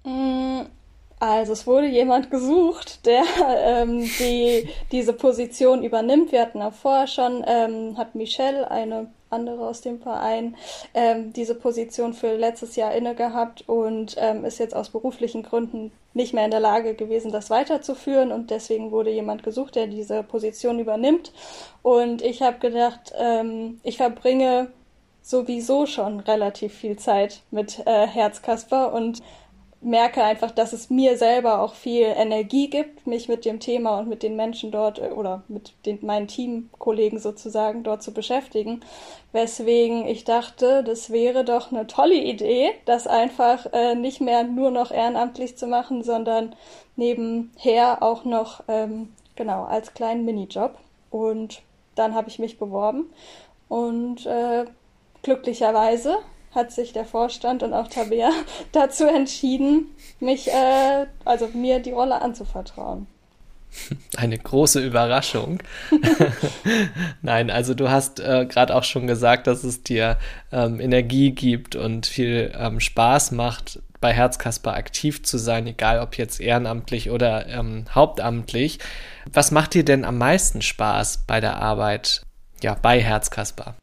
Mm, 0.04 0.62
also 1.18 1.52
es 1.52 1.66
wurde 1.66 1.86
jemand 1.86 2.30
gesucht, 2.30 3.04
der 3.06 3.22
ähm, 3.64 4.02
die, 4.18 4.68
diese 4.90 5.12
Position 5.12 5.84
übernimmt. 5.84 6.32
Wir 6.32 6.40
hatten 6.42 6.62
auch 6.62 6.72
vorher 6.72 7.06
schon, 7.06 7.44
ähm, 7.46 7.98
hat 7.98 8.14
Michelle, 8.14 8.70
eine 8.70 9.10
andere 9.28 9.68
aus 9.68 9.80
dem 9.80 10.00
Verein, 10.00 10.56
ähm, 10.94 11.32
diese 11.32 11.54
Position 11.54 12.14
für 12.14 12.36
letztes 12.36 12.74
Jahr 12.76 12.94
inne 12.94 13.14
gehabt 13.14 13.68
und 13.68 14.16
ähm, 14.18 14.44
ist 14.44 14.58
jetzt 14.58 14.74
aus 14.74 14.90
beruflichen 14.90 15.42
Gründen 15.42 15.92
nicht 16.14 16.34
mehr 16.34 16.44
in 16.44 16.50
der 16.50 16.60
Lage 16.60 16.94
gewesen, 16.94 17.30
das 17.30 17.50
weiterzuführen. 17.50 18.32
Und 18.32 18.50
deswegen 18.50 18.90
wurde 18.90 19.10
jemand 19.10 19.42
gesucht, 19.42 19.76
der 19.76 19.86
diese 19.86 20.22
Position 20.22 20.78
übernimmt. 20.78 21.32
Und 21.82 22.22
ich 22.22 22.42
habe 22.42 22.58
gedacht, 22.58 23.12
ähm, 23.18 23.80
ich 23.82 23.98
verbringe 23.98 24.68
sowieso 25.22 25.86
schon 25.86 26.20
relativ 26.20 26.74
viel 26.74 26.96
Zeit 26.96 27.42
mit 27.50 27.86
äh, 27.86 28.06
Herzkasper 28.06 28.92
und 28.92 29.20
merke 29.82 30.22
einfach, 30.22 30.50
dass 30.50 30.72
es 30.72 30.90
mir 30.90 31.16
selber 31.16 31.60
auch 31.60 31.74
viel 31.74 32.04
Energie 32.04 32.68
gibt, 32.68 33.06
mich 33.06 33.28
mit 33.28 33.44
dem 33.44 33.60
Thema 33.60 33.98
und 33.98 34.08
mit 34.08 34.22
den 34.22 34.36
Menschen 34.36 34.70
dort 34.70 34.98
äh, 34.98 35.10
oder 35.10 35.42
mit 35.48 35.72
den, 35.86 35.98
meinen 36.02 36.28
Teamkollegen 36.28 37.18
sozusagen 37.18 37.82
dort 37.82 38.02
zu 38.02 38.12
beschäftigen. 38.12 38.80
Weswegen 39.32 40.06
ich 40.06 40.24
dachte, 40.24 40.84
das 40.84 41.10
wäre 41.10 41.44
doch 41.44 41.72
eine 41.72 41.86
tolle 41.86 42.16
Idee, 42.16 42.72
das 42.84 43.06
einfach 43.06 43.66
äh, 43.72 43.94
nicht 43.94 44.20
mehr 44.20 44.44
nur 44.44 44.70
noch 44.70 44.90
ehrenamtlich 44.90 45.56
zu 45.56 45.66
machen, 45.66 46.02
sondern 46.02 46.54
nebenher 46.96 48.02
auch 48.02 48.24
noch 48.24 48.62
ähm, 48.68 49.12
genau 49.34 49.64
als 49.64 49.94
kleinen 49.94 50.24
Minijob. 50.24 50.76
Und 51.10 51.62
dann 51.94 52.14
habe 52.14 52.28
ich 52.28 52.38
mich 52.38 52.58
beworben 52.58 53.10
und 53.68 54.26
äh, 54.26 54.64
glücklicherweise 55.22 56.18
hat 56.54 56.72
sich 56.72 56.92
der 56.92 57.04
Vorstand 57.04 57.62
und 57.62 57.72
auch 57.72 57.88
Tabea 57.88 58.30
dazu 58.72 59.06
entschieden, 59.06 59.86
mich, 60.18 60.48
äh, 60.48 61.06
also 61.24 61.48
mir 61.48 61.80
die 61.80 61.92
Rolle 61.92 62.20
anzuvertrauen. 62.20 63.06
Eine 64.16 64.36
große 64.36 64.84
Überraschung. 64.84 65.62
Nein, 67.22 67.50
also 67.50 67.74
du 67.74 67.88
hast 67.88 68.18
äh, 68.18 68.44
gerade 68.46 68.74
auch 68.74 68.82
schon 68.82 69.06
gesagt, 69.06 69.46
dass 69.46 69.62
es 69.62 69.84
dir 69.84 70.18
ähm, 70.50 70.80
Energie 70.80 71.30
gibt 71.30 71.76
und 71.76 72.06
viel 72.06 72.52
ähm, 72.58 72.80
Spaß 72.80 73.30
macht, 73.30 73.80
bei 74.00 74.12
Herzkasper 74.12 74.74
aktiv 74.74 75.22
zu 75.22 75.38
sein, 75.38 75.66
egal 75.66 76.00
ob 76.00 76.16
jetzt 76.16 76.40
ehrenamtlich 76.40 77.10
oder 77.10 77.46
ähm, 77.46 77.84
hauptamtlich. 77.94 78.78
Was 79.32 79.50
macht 79.50 79.74
dir 79.74 79.84
denn 79.84 80.04
am 80.04 80.18
meisten 80.18 80.62
Spaß 80.62 81.24
bei 81.26 81.40
der 81.40 81.56
Arbeit 81.56 82.22
ja, 82.62 82.74
bei 82.74 83.00
Herzkasper? 83.00 83.76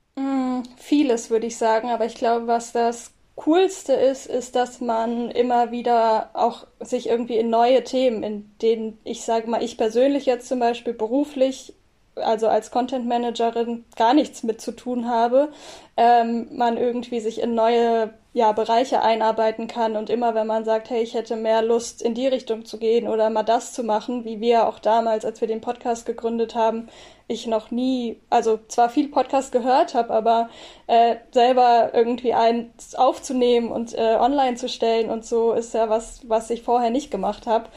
Vieles, 0.88 1.30
würde 1.30 1.48
ich 1.48 1.58
sagen. 1.58 1.90
Aber 1.90 2.06
ich 2.06 2.16
glaube, 2.16 2.48
was 2.48 2.72
das 2.72 3.12
Coolste 3.36 3.94
ist, 3.94 4.26
ist, 4.26 4.56
dass 4.56 4.82
man 4.82 5.30
immer 5.30 5.72
wieder 5.72 6.32
auch 6.34 6.66
sich 6.80 7.08
irgendwie 7.08 7.38
in 7.38 7.50
neue 7.50 7.84
Themen, 7.84 8.24
in 8.24 8.52
denen 8.62 8.98
ich 9.04 9.24
sage 9.24 9.50
mal, 9.50 9.64
ich 9.64 9.78
persönlich 9.78 10.26
jetzt 10.26 10.48
zum 10.48 10.60
Beispiel 10.60 10.94
beruflich, 10.94 11.74
also 12.16 12.48
als 12.48 12.72
Content 12.72 13.06
Managerin 13.08 13.86
gar 13.96 14.16
nichts 14.16 14.42
mit 14.42 14.60
zu 14.60 14.72
tun 14.72 15.08
habe, 15.08 15.50
ähm, 15.98 16.48
man 16.52 16.78
irgendwie 16.78 17.20
sich 17.20 17.42
in 17.42 17.54
neue 17.54 18.12
ja, 18.38 18.52
Bereiche 18.52 19.02
einarbeiten 19.02 19.66
kann 19.66 19.96
und 19.96 20.12
immer 20.12 20.36
wenn 20.36 20.46
man 20.46 20.64
sagt, 20.64 20.92
hey, 20.92 21.02
ich 21.02 21.16
hätte 21.16 21.36
mehr 21.36 21.64
Lust 21.64 22.04
in 22.04 22.14
die 22.14 22.28
Richtung 22.28 22.66
zu 22.66 22.78
gehen 22.78 23.08
oder 23.08 23.32
mal 23.32 23.42
das 23.42 23.74
zu 23.74 23.84
machen, 23.84 24.26
wie 24.26 24.40
wir 24.40 24.68
auch 24.68 24.78
damals, 24.78 25.26
als 25.26 25.42
wir 25.42 25.48
den 25.48 25.60
Podcast 25.60 26.06
gegründet 26.06 26.54
haben, 26.54 26.88
ich 27.28 27.48
noch 27.48 27.72
nie, 27.72 28.22
also 28.30 28.60
zwar 28.68 28.92
viel 28.92 29.08
Podcast 29.08 29.52
gehört 29.52 29.96
habe, 29.96 30.14
aber 30.14 30.50
äh, 30.86 31.16
selber 31.32 31.90
irgendwie 31.96 32.36
eins 32.36 32.94
aufzunehmen 32.94 33.72
und 33.72 33.96
äh, 33.96 34.18
online 34.20 34.56
zu 34.56 34.70
stellen 34.70 35.10
und 35.10 35.26
so 35.26 35.54
ist 35.54 35.74
ja 35.74 35.90
was, 35.90 36.22
was 36.30 36.52
ich 36.52 36.62
vorher 36.62 36.92
nicht 36.92 37.10
gemacht 37.10 37.48
habe, 37.48 37.70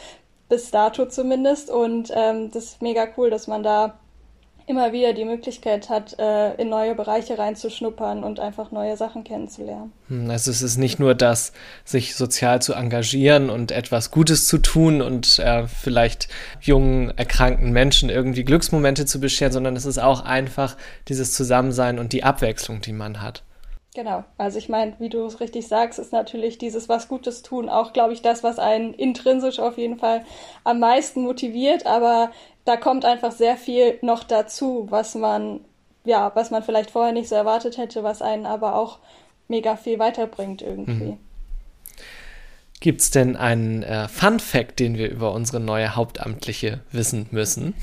bis 0.50 0.71
dato 0.71 1.07
zumindest. 1.07 1.71
Und 1.71 2.12
ähm, 2.14 2.50
das 2.50 2.64
ist 2.64 2.83
mega 2.83 3.09
cool, 3.17 3.31
dass 3.31 3.47
man 3.47 3.62
da 3.62 3.99
immer 4.67 4.93
wieder 4.93 5.12
die 5.12 5.25
Möglichkeit 5.25 5.88
hat, 5.88 6.19
äh, 6.19 6.55
in 6.55 6.69
neue 6.69 6.95
Bereiche 6.95 7.38
reinzuschnuppern 7.38 8.25
und 8.25 8.40
einfach 8.40 8.71
neue 8.71 8.97
Sachen 8.97 9.25
kennenzulernen. 9.25 9.93
Hm, 10.09 10.31
also 10.31 10.50
es 10.50 10.62
ist 10.62 10.76
nicht 10.76 10.99
nur 10.99 11.14
das, 11.14 11.52
sich 11.85 12.14
sozial 12.14 12.62
zu 12.62 12.75
engagieren 12.75 13.50
und 13.50 13.73
etwas 13.73 14.11
Gutes 14.11 14.47
zu 14.47 14.59
tun 14.59 15.02
und 15.02 15.38
äh, 15.38 15.67
vielleicht 15.67 16.29
jungen, 16.61 17.17
erkrankten 17.17 17.73
Menschen 17.73 18.11
irgendwie 18.11 18.45
Glücksmomente 18.45 19.07
zu 19.07 19.21
bescheren, 19.21 19.52
sondern 19.52 19.76
es 19.76 19.87
ist 19.87 19.99
auch 19.99 20.25
einfach 20.25 20.76
dieses 21.09 21.33
Zusammensein 21.33 21.99
und 21.99 22.12
die 22.12 22.25
Abwechslung, 22.25 22.81
die 22.81 22.93
man 22.93 23.23
hat. 23.23 23.43
Genau, 23.93 24.23
also 24.38 24.57
ich 24.57 24.69
meine, 24.69 24.95
wie 25.00 25.09
du 25.09 25.26
es 25.26 25.40
richtig 25.40 25.67
sagst, 25.67 25.99
ist 25.99 26.12
natürlich 26.12 26.59
dieses 26.59 26.88
was 26.88 27.09
Gutes 27.09 27.43
tun 27.43 27.69
auch, 27.69 27.93
glaube 27.93 28.12
ich, 28.12 28.23
das, 28.23 28.45
was 28.45 28.61
einen 28.61 28.95
intrinsisch 28.95 29.59
auf 29.59 29.79
jeden 29.79 29.99
Fall 29.99 30.25
am 30.62 30.79
meisten 30.79 31.23
motiviert, 31.23 31.87
aber 31.87 32.31
da 32.64 32.76
kommt 32.76 33.05
einfach 33.05 33.33
sehr 33.33 33.57
viel 33.57 33.99
noch 34.02 34.25
dazu, 34.25 34.87
was 34.90 35.14
man, 35.14 35.61
ja, 36.05 36.33
was 36.35 36.50
man 36.50 36.62
vielleicht 36.62 36.90
vorher 36.90 37.12
nicht 37.12 37.29
so 37.29 37.35
erwartet 37.35 37.79
hätte, 37.79 38.02
was 38.02 38.23
einen 38.23 38.47
aber 38.47 38.75
auch 38.76 38.99
mega 39.49 39.76
viel 39.76 39.99
weiterbringt 39.99 40.62
irgendwie. 40.62 41.12
Mhm. 41.12 41.19
Gibt 42.81 43.02
es 43.02 43.11
denn 43.11 43.37
einen 43.37 43.83
äh, 43.83 44.09
Fun 44.09 44.40
Fact, 44.40 44.81
den 44.81 44.97
wir 44.97 45.11
über 45.11 45.33
unsere 45.33 45.61
neue 45.61 45.97
Hauptamtliche 45.97 46.81
wissen 46.93 47.26
müssen? 47.31 47.75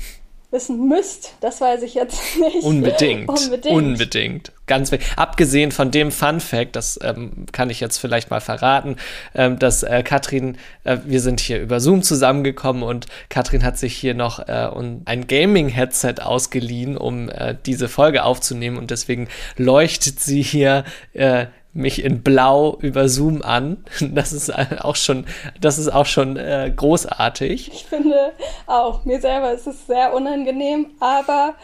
Wissen 0.50 0.88
müsst, 0.88 1.34
das 1.40 1.60
weiß 1.60 1.82
ich 1.82 1.94
jetzt 1.94 2.20
nicht. 2.40 2.62
Unbedingt. 2.62 3.28
Unbedingt. 3.28 3.74
Unbedingt. 3.74 4.52
Ganz. 4.66 4.90
Abgesehen 5.16 5.72
von 5.72 5.90
dem 5.90 6.10
Fun 6.10 6.40
Fact, 6.40 6.76
das 6.76 6.98
ähm, 7.02 7.46
kann 7.52 7.70
ich 7.70 7.80
jetzt 7.80 7.98
vielleicht 7.98 8.30
mal 8.30 8.40
verraten, 8.40 8.96
ähm, 9.34 9.58
dass 9.58 9.82
äh, 9.82 10.02
Katrin, 10.02 10.58
äh, 10.84 10.98
wir 11.04 11.20
sind 11.20 11.40
hier 11.40 11.60
über 11.60 11.80
Zoom 11.80 12.02
zusammengekommen 12.02 12.82
und 12.82 13.06
Katrin 13.28 13.64
hat 13.64 13.78
sich 13.78 13.96
hier 13.96 14.14
noch 14.14 14.40
äh, 14.40 14.70
ein 15.04 15.26
Gaming-Headset 15.26 16.16
ausgeliehen, 16.22 16.96
um 16.96 17.28
äh, 17.30 17.54
diese 17.66 17.88
Folge 17.88 18.24
aufzunehmen 18.24 18.76
und 18.76 18.90
deswegen 18.90 19.28
leuchtet 19.56 20.20
sie 20.20 20.42
hier 20.42 20.84
äh, 21.14 21.46
mich 21.72 22.02
in 22.02 22.22
Blau 22.22 22.76
über 22.80 23.08
Zoom 23.08 23.42
an. 23.42 23.84
Das 24.14 24.32
ist 24.32 24.50
auch 24.84 24.96
schon, 24.96 25.26
das 25.60 25.78
ist 25.78 25.88
auch 25.88 26.06
schon 26.06 26.36
äh, 26.36 26.72
großartig. 26.74 27.72
Ich 27.72 27.84
finde 27.84 28.32
auch, 28.66 29.04
mir 29.04 29.20
selber 29.20 29.52
ist 29.52 29.66
es 29.66 29.86
sehr 29.86 30.14
unangenehm, 30.14 30.86
aber 31.00 31.54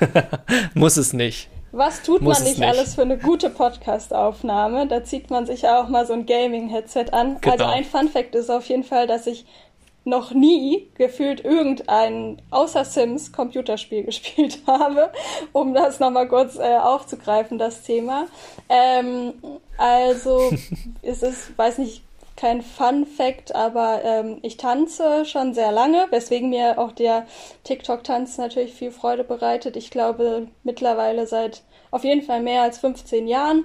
muss 0.74 0.96
es 0.96 1.12
nicht. 1.12 1.48
Was 1.72 2.02
tut 2.02 2.20
Muss 2.20 2.38
man 2.38 2.48
nicht, 2.48 2.58
nicht, 2.58 2.68
alles 2.68 2.94
für 2.94 3.02
eine 3.02 3.16
gute 3.16 3.48
Podcast-Aufnahme? 3.48 4.86
Da 4.88 5.04
zieht 5.04 5.30
man 5.30 5.46
sich 5.46 5.66
auch 5.66 5.88
mal 5.88 6.06
so 6.06 6.12
ein 6.12 6.26
Gaming-Headset 6.26 7.06
an. 7.12 7.38
Genau. 7.40 7.52
Also 7.52 7.64
ein 7.64 7.84
Fun-Fact 7.84 8.34
ist 8.34 8.50
auf 8.50 8.66
jeden 8.66 8.84
Fall, 8.84 9.06
dass 9.06 9.26
ich 9.26 9.46
noch 10.04 10.32
nie 10.32 10.90
gefühlt 10.94 11.44
irgendein 11.44 12.42
außer 12.50 12.84
Sims 12.84 13.32
Computerspiel 13.32 14.02
gespielt 14.04 14.60
habe, 14.66 15.10
um 15.52 15.74
das 15.74 16.00
nochmal 16.00 16.28
kurz 16.28 16.56
äh, 16.56 16.76
aufzugreifen, 16.76 17.58
das 17.58 17.82
Thema. 17.82 18.26
Ähm, 18.68 19.34
also 19.76 20.50
es 21.02 21.22
ist, 21.22 21.56
weiß 21.56 21.78
nicht, 21.78 22.02
kein 22.36 22.62
Fun 22.62 23.06
Fact, 23.06 23.54
aber 23.54 24.02
ähm, 24.04 24.38
ich 24.42 24.56
tanze 24.56 25.24
schon 25.26 25.54
sehr 25.54 25.70
lange, 25.70 26.06
weswegen 26.10 26.50
mir 26.50 26.78
auch 26.78 26.92
der 26.92 27.26
TikTok-Tanz 27.64 28.38
natürlich 28.38 28.74
viel 28.74 28.90
Freude 28.90 29.22
bereitet. 29.22 29.76
Ich 29.76 29.90
glaube 29.90 30.48
mittlerweile 30.64 31.26
seit 31.26 31.62
auf 31.90 32.04
jeden 32.04 32.22
Fall 32.22 32.42
mehr 32.42 32.62
als 32.62 32.78
15 32.78 33.28
Jahren. 33.28 33.64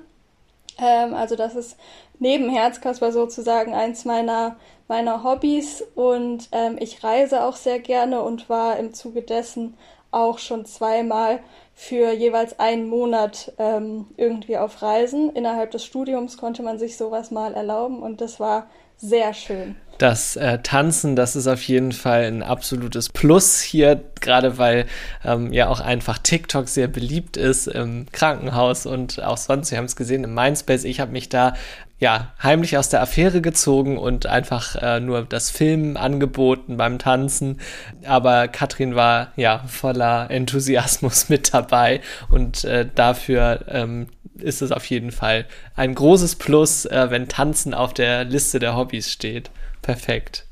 Ähm, 0.80 1.14
also 1.14 1.36
das 1.36 1.56
ist 1.56 1.78
neben 2.20 2.50
Herzkasper 2.50 3.12
sozusagen 3.12 3.74
eins 3.74 4.06
meiner 4.06 4.58
meiner 4.88 5.24
Hobbys 5.24 5.84
und 5.96 6.48
ähm, 6.52 6.78
ich 6.80 7.04
reise 7.04 7.44
auch 7.44 7.56
sehr 7.56 7.80
gerne 7.80 8.22
und 8.22 8.50
war 8.50 8.78
im 8.78 8.94
Zuge 8.94 9.22
dessen 9.22 9.76
auch 10.12 10.40
schon 10.40 10.66
zweimal 10.66 11.40
für 11.76 12.14
jeweils 12.14 12.58
einen 12.60 12.88
Monat 12.88 13.52
ähm, 13.58 14.08
irgendwie 14.16 14.58
auf 14.58 14.82
Reisen. 14.82 15.32
Innerhalb 15.34 15.72
des 15.72 15.84
Studiums 15.84 16.38
konnte 16.38 16.64
man 16.64 16.80
sich 16.80 16.98
sowas 16.98 17.32
mal 17.32 17.54
erlauben 17.54 18.02
und 18.02 18.22
das 18.22 18.40
war 18.40 18.68
sehr 18.96 19.34
schön. 19.34 19.76
Das 20.00 20.36
äh, 20.36 20.60
Tanzen, 20.60 21.16
das 21.16 21.36
ist 21.36 21.48
auf 21.48 21.62
jeden 21.64 21.92
Fall 21.92 22.24
ein 22.24 22.44
absolutes 22.44 23.10
Plus 23.10 23.62
hier, 23.62 24.04
gerade 24.22 24.58
weil 24.58 24.86
ähm, 25.26 25.52
ja 25.54 25.70
auch 25.70 25.80
einfach 25.80 26.20
TikTok 26.20 26.68
sehr 26.68 26.88
beliebt 26.88 27.36
ist 27.36 27.68
im 27.68 28.06
Krankenhaus 28.12 28.86
und 28.86 29.22
auch 29.24 29.38
sonst. 29.38 29.72
Wir 29.72 29.78
haben 29.80 29.86
es 29.86 29.96
gesehen 29.96 30.24
im 30.24 30.34
Mindspace. 30.34 30.84
Ich 30.84 31.00
habe 31.00 31.12
mich 31.12 31.30
da 31.30 31.54
ja, 32.00 32.34
heimlich 32.42 32.78
aus 32.78 32.90
der 32.90 33.02
Affäre 33.02 33.42
gezogen 33.42 33.98
und 33.98 34.28
einfach 34.28 34.76
äh, 34.76 35.00
nur 35.00 35.24
das 35.24 35.50
Filmen 35.50 35.98
angeboten 35.98 36.78
beim 36.78 37.00
Tanzen. 37.00 37.60
Aber 38.06 38.48
Katrin 38.48 38.96
war 38.96 39.32
ja 39.36 39.64
voller 39.68 40.30
Enthusiasmus 40.30 41.30
mit 41.30 41.54
dabei 41.54 42.02
und 42.30 42.64
äh, 42.66 42.88
dafür 42.94 43.66
ähm, 43.68 44.08
ist 44.38 44.62
es 44.62 44.72
auf 44.72 44.86
jeden 44.86 45.12
Fall 45.12 45.46
ein 45.76 45.96
großes 45.96 46.36
Plus, 46.36 46.86
äh, 46.86 47.08
wenn 47.10 47.28
Tanzen 47.28 47.74
auf 47.74 47.94
der 47.94 48.24
Liste 48.24 48.60
der 48.60 48.76
Hobbys 48.76 49.12
steht. 49.12 49.50
Perfekt. 49.82 50.46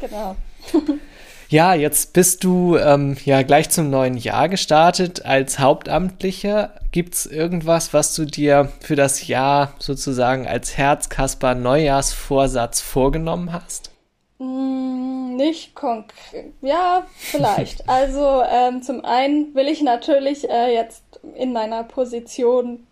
Genau. 0.00 0.36
Ja, 1.50 1.72
jetzt 1.72 2.12
bist 2.12 2.44
du 2.44 2.76
ähm, 2.76 3.16
ja 3.24 3.40
gleich 3.40 3.70
zum 3.70 3.88
neuen 3.88 4.18
Jahr 4.18 4.50
gestartet 4.50 5.24
als 5.24 5.58
Hauptamtlicher. 5.58 6.74
Gibt 6.92 7.14
es 7.14 7.24
irgendwas, 7.24 7.94
was 7.94 8.14
du 8.14 8.26
dir 8.26 8.70
für 8.80 8.96
das 8.96 9.26
Jahr 9.28 9.72
sozusagen 9.78 10.46
als 10.46 10.76
Herzkasper 10.76 11.54
Neujahrsvorsatz 11.54 12.82
vorgenommen 12.82 13.50
hast? 13.50 13.90
Mm, 14.38 15.36
nicht 15.36 15.74
konkret. 15.74 16.52
Ja, 16.60 17.06
vielleicht. 17.16 17.88
also 17.88 18.42
ähm, 18.42 18.82
zum 18.82 19.02
einen 19.06 19.54
will 19.54 19.68
ich 19.68 19.80
natürlich 19.80 20.50
äh, 20.50 20.74
jetzt 20.74 21.02
in 21.34 21.54
meiner 21.54 21.82
Position 21.82 22.86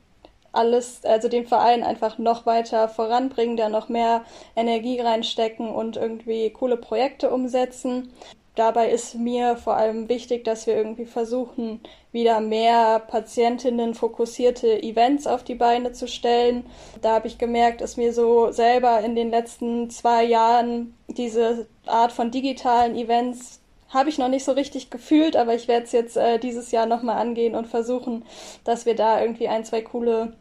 alles, 0.53 1.05
also 1.05 1.29
den 1.29 1.47
Verein 1.47 1.83
einfach 1.83 2.17
noch 2.17 2.47
weiter 2.47 2.89
voranbringen, 2.89 3.59
da 3.59 3.69
noch 3.69 3.91
mehr 3.91 4.25
Energie 4.57 4.99
reinstecken 4.99 5.69
und 5.69 5.99
irgendwie 5.99 6.49
coole 6.49 6.79
Projekte 6.79 7.29
umsetzen 7.29 8.11
dabei 8.57 8.91
ist 8.91 9.15
mir 9.15 9.57
vor 9.57 9.77
allem 9.77 10.09
wichtig, 10.09 10.45
dass 10.45 10.67
wir 10.67 10.75
irgendwie 10.77 11.05
versuchen, 11.05 11.81
wieder 12.11 12.41
mehr 12.41 12.99
Patientinnen 12.99 13.95
fokussierte 13.95 14.83
Events 14.83 15.27
auf 15.27 15.45
die 15.45 15.55
Beine 15.55 15.93
zu 15.93 16.09
stellen. 16.09 16.67
Da 17.03 17.15
habe 17.15 17.29
ich 17.29 17.39
gemerkt, 17.39 17.81
dass 17.81 17.97
mir 17.97 18.13
so 18.13 18.51
selber 18.51 19.01
in 19.01 19.15
den 19.15 19.31
letzten 19.31 19.91
zwei 19.91 20.25
Jahren 20.25 20.95
diese 21.09 21.67
Art 21.87 22.13
von 22.13 22.31
digitalen 22.31 22.97
Events 22.97 23.61
habe 23.89 24.09
ich 24.09 24.19
noch 24.19 24.29
nicht 24.29 24.45
so 24.45 24.53
richtig 24.53 24.91
gefühlt, 24.91 25.37
aber 25.37 25.55
ich 25.55 25.69
werde 25.69 25.85
es 25.85 25.93
jetzt 25.93 26.17
äh, 26.17 26.39
dieses 26.39 26.73
Jahr 26.73 26.87
nochmal 26.87 27.19
angehen 27.19 27.55
und 27.55 27.69
versuchen, 27.69 28.25
dass 28.65 28.85
wir 28.85 28.97
da 28.97 29.21
irgendwie 29.21 29.49
ein, 29.49 29.65
zwei 29.65 29.81
coole 29.81 30.33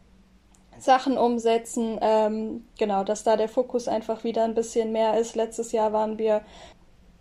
Sachen 0.78 1.16
umsetzen. 1.16 1.98
Ähm, 2.00 2.64
genau, 2.78 3.04
dass 3.04 3.24
da 3.24 3.36
der 3.36 3.48
Fokus 3.48 3.88
einfach 3.88 4.24
wieder 4.24 4.44
ein 4.44 4.54
bisschen 4.54 4.92
mehr 4.92 5.18
ist. 5.18 5.36
Letztes 5.36 5.72
Jahr 5.72 5.92
waren 5.92 6.18
wir 6.18 6.42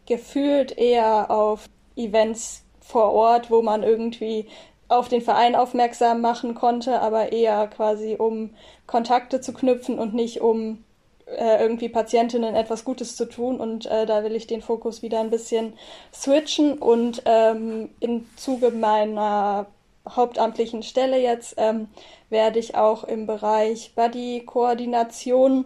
gefühlt 0.05 0.77
eher 0.77 1.31
auf 1.31 1.67
Events 1.95 2.63
vor 2.79 3.11
Ort, 3.13 3.49
wo 3.49 3.61
man 3.61 3.83
irgendwie 3.83 4.47
auf 4.87 5.09
den 5.09 5.21
Verein 5.21 5.55
aufmerksam 5.55 6.21
machen 6.21 6.53
konnte, 6.53 7.01
aber 7.01 7.31
eher 7.31 7.67
quasi 7.67 8.15
um 8.17 8.51
Kontakte 8.85 9.41
zu 9.41 9.53
knüpfen 9.53 9.97
und 9.97 10.13
nicht 10.13 10.41
um 10.41 10.83
äh, 11.25 11.59
irgendwie 11.59 11.89
Patientinnen 11.89 12.55
etwas 12.55 12.85
Gutes 12.85 13.15
zu 13.15 13.25
tun. 13.25 13.59
Und 13.59 13.87
äh, 13.87 14.05
da 14.05 14.23
will 14.23 14.35
ich 14.35 14.45
den 14.45 14.61
Fokus 14.61 15.01
wieder 15.01 15.19
ein 15.19 15.31
bisschen 15.31 15.73
switchen 16.13 16.77
und 16.77 17.23
ähm, 17.25 17.89
im 17.99 18.27
Zuge 18.35 18.69
meiner 18.69 19.65
hauptamtlichen 20.07 20.83
Stelle 20.83 21.19
jetzt 21.19 21.55
ähm, 21.57 21.87
werde 22.29 22.59
ich 22.59 22.75
auch 22.75 23.03
im 23.03 23.25
Bereich 23.25 23.93
Buddy-Koordination 23.95 25.65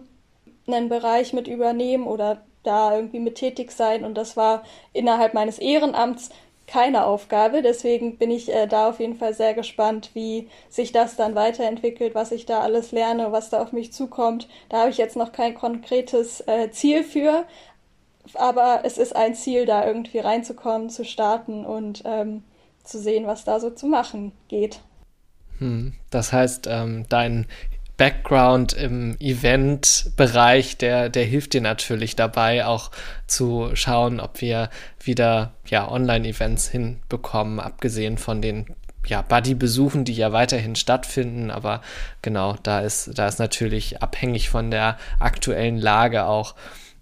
einen 0.66 0.88
Bereich 0.88 1.32
mit 1.32 1.46
übernehmen 1.46 2.06
oder 2.06 2.42
da 2.62 2.94
irgendwie 2.94 3.20
mit 3.20 3.36
tätig 3.36 3.72
sein 3.72 4.04
und 4.04 4.14
das 4.14 4.36
war 4.36 4.62
innerhalb 4.92 5.34
meines 5.34 5.58
Ehrenamts 5.58 6.30
keine 6.70 7.04
Aufgabe. 7.04 7.62
Deswegen 7.62 8.16
bin 8.16 8.30
ich 8.30 8.52
äh, 8.52 8.66
da 8.66 8.88
auf 8.88 9.00
jeden 9.00 9.16
Fall 9.16 9.34
sehr 9.34 9.54
gespannt, 9.54 10.10
wie 10.14 10.48
sich 10.68 10.92
das 10.92 11.16
dann 11.16 11.34
weiterentwickelt, 11.34 12.14
was 12.14 12.30
ich 12.30 12.46
da 12.46 12.60
alles 12.60 12.92
lerne, 12.92 13.32
was 13.32 13.50
da 13.50 13.60
auf 13.60 13.72
mich 13.72 13.92
zukommt. 13.92 14.48
Da 14.68 14.80
habe 14.80 14.90
ich 14.90 14.98
jetzt 14.98 15.16
noch 15.16 15.32
kein 15.32 15.54
konkretes 15.54 16.42
äh, 16.46 16.70
Ziel 16.70 17.02
für, 17.02 17.44
aber 18.34 18.82
es 18.84 18.98
ist 18.98 19.16
ein 19.16 19.34
Ziel, 19.34 19.66
da 19.66 19.84
irgendwie 19.84 20.20
reinzukommen, 20.20 20.90
zu 20.90 21.04
starten 21.04 21.66
und 21.66 22.02
ähm, 22.04 22.44
zu 22.84 22.98
sehen, 22.98 23.26
was 23.26 23.44
da 23.44 23.58
so 23.58 23.70
zu 23.70 23.86
machen 23.86 24.32
geht. 24.48 24.80
Hm, 25.58 25.94
das 26.10 26.32
heißt, 26.32 26.68
ähm, 26.68 27.04
dein 27.08 27.46
Background 28.00 28.72
im 28.72 29.14
Event-Bereich, 29.20 30.78
der, 30.78 31.10
der 31.10 31.24
hilft 31.24 31.52
dir 31.52 31.60
natürlich 31.60 32.16
dabei, 32.16 32.64
auch 32.64 32.90
zu 33.26 33.72
schauen, 33.74 34.20
ob 34.20 34.40
wir 34.40 34.70
wieder 35.04 35.52
ja, 35.66 35.86
Online-Events 35.86 36.66
hinbekommen, 36.68 37.60
abgesehen 37.60 38.16
von 38.16 38.40
den 38.40 38.74
ja, 39.04 39.20
Buddy-Besuchen, 39.20 40.06
die 40.06 40.14
ja 40.14 40.32
weiterhin 40.32 40.76
stattfinden, 40.76 41.50
aber 41.50 41.82
genau, 42.22 42.56
da 42.62 42.80
ist, 42.80 43.18
da 43.18 43.28
ist 43.28 43.38
natürlich 43.38 44.02
abhängig 44.02 44.48
von 44.48 44.70
der 44.70 44.96
aktuellen 45.18 45.76
Lage 45.76 46.24
auch 46.24 46.54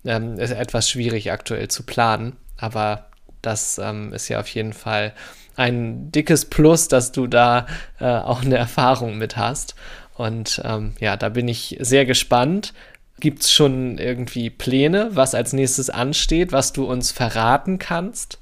ähm, 0.05 0.41
etwas 0.41 0.91
schwierig 0.91 1.31
aktuell 1.31 1.69
zu 1.69 1.85
planen. 1.85 2.35
Aber 2.57 3.07
Das 3.41 3.79
ähm, 3.79 4.13
ist 4.13 4.29
ja 4.29 4.41
auf 4.41 4.49
jeden 4.49 4.73
Fall 4.73 5.13
ein 5.55 6.11
dickes 6.13 6.45
Plus, 6.45 6.89
dass 6.89 7.13
du 7.13 7.27
da 7.27 7.67
äh, 8.01 8.07
auch 8.07 8.43
eine 8.43 8.57
Erfahrung 8.57 9.17
mit 9.19 9.37
hast. 9.37 9.75
Und 10.19 10.61
ähm, 10.65 10.93
ja, 11.01 11.17
da 11.17 11.29
bin 11.31 11.49
ich 11.49 11.79
sehr 11.81 12.05
gespannt. 12.05 12.75
Gibt 13.21 13.43
es 13.43 13.53
schon 13.53 13.99
irgendwie 13.99 14.51
Pläne, 14.51 15.11
was 15.13 15.35
als 15.35 15.53
nächstes 15.53 15.91
ansteht, 15.91 16.53
was 16.53 16.73
du 16.73 16.85
uns 16.85 17.11
verraten 17.11 17.79
kannst? 17.79 18.39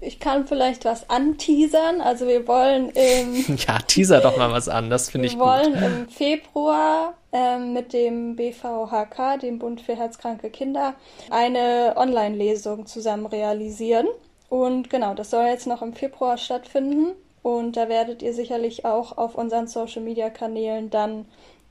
Ich 0.00 0.20
kann 0.20 0.46
vielleicht 0.46 0.84
was 0.84 1.08
anteasern. 1.08 2.00
Also 2.00 2.26
wir 2.26 2.46
wollen 2.46 2.90
im 2.90 3.56
Ja, 3.66 3.78
teaser 3.78 4.20
doch 4.20 4.36
mal 4.36 4.52
was 4.52 4.68
an, 4.68 4.90
das 4.90 5.10
finde 5.10 5.26
ich 5.26 5.38
gut. 5.38 5.42
Wir 5.42 5.46
wollen 5.46 5.74
im 5.74 6.08
Februar 6.08 7.14
ähm, 7.32 7.72
mit 7.72 7.92
dem 7.92 8.36
BVHK, 8.36 9.38
dem 9.40 9.58
Bund 9.58 9.80
für 9.80 9.96
herzkranke 9.96 10.50
Kinder, 10.50 10.94
eine 11.30 11.94
Online-Lesung 11.96 12.86
zusammen 12.86 13.26
realisieren. 13.26 14.06
Und 14.48 14.90
genau, 14.90 15.14
das 15.14 15.30
soll 15.30 15.46
jetzt 15.46 15.66
noch 15.66 15.82
im 15.82 15.94
Februar 15.94 16.38
stattfinden. 16.38 17.12
Und 17.46 17.76
da 17.76 17.88
werdet 17.88 18.22
ihr 18.22 18.34
sicherlich 18.34 18.84
auch 18.84 19.16
auf 19.16 19.36
unseren 19.36 19.68
Social-Media-Kanälen 19.68 20.90
dann 20.90 21.26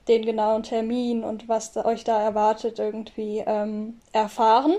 den 0.07 0.23
genauen 0.23 0.63
Termin 0.63 1.25
und 1.25 1.49
was 1.49 1.75
euch 1.75 2.05
da 2.05 2.21
erwartet 2.21 2.79
irgendwie 2.79 3.43
ähm, 3.45 3.95
erfahren. 4.13 4.75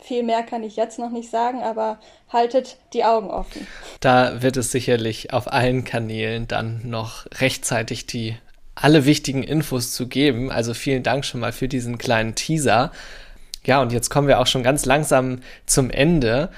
Viel 0.00 0.24
mehr 0.24 0.42
kann 0.42 0.64
ich 0.64 0.74
jetzt 0.74 0.98
noch 0.98 1.10
nicht 1.10 1.30
sagen, 1.30 1.62
aber 1.62 2.00
haltet 2.32 2.78
die 2.94 3.04
Augen 3.04 3.30
offen. 3.30 3.64
Da 4.00 4.42
wird 4.42 4.56
es 4.56 4.72
sicherlich 4.72 5.32
auf 5.32 5.52
allen 5.52 5.84
Kanälen 5.84 6.48
dann 6.48 6.80
noch 6.82 7.26
rechtzeitig 7.34 8.06
die 8.06 8.34
alle 8.74 9.06
wichtigen 9.06 9.44
Infos 9.44 9.92
zu 9.92 10.08
geben. 10.08 10.50
Also 10.50 10.74
vielen 10.74 11.04
Dank 11.04 11.24
schon 11.24 11.38
mal 11.38 11.52
für 11.52 11.68
diesen 11.68 11.96
kleinen 11.96 12.34
Teaser. 12.34 12.90
Ja, 13.64 13.80
und 13.80 13.92
jetzt 13.92 14.10
kommen 14.10 14.26
wir 14.26 14.40
auch 14.40 14.48
schon 14.48 14.64
ganz 14.64 14.84
langsam 14.84 15.42
zum 15.64 15.90
Ende. 15.90 16.50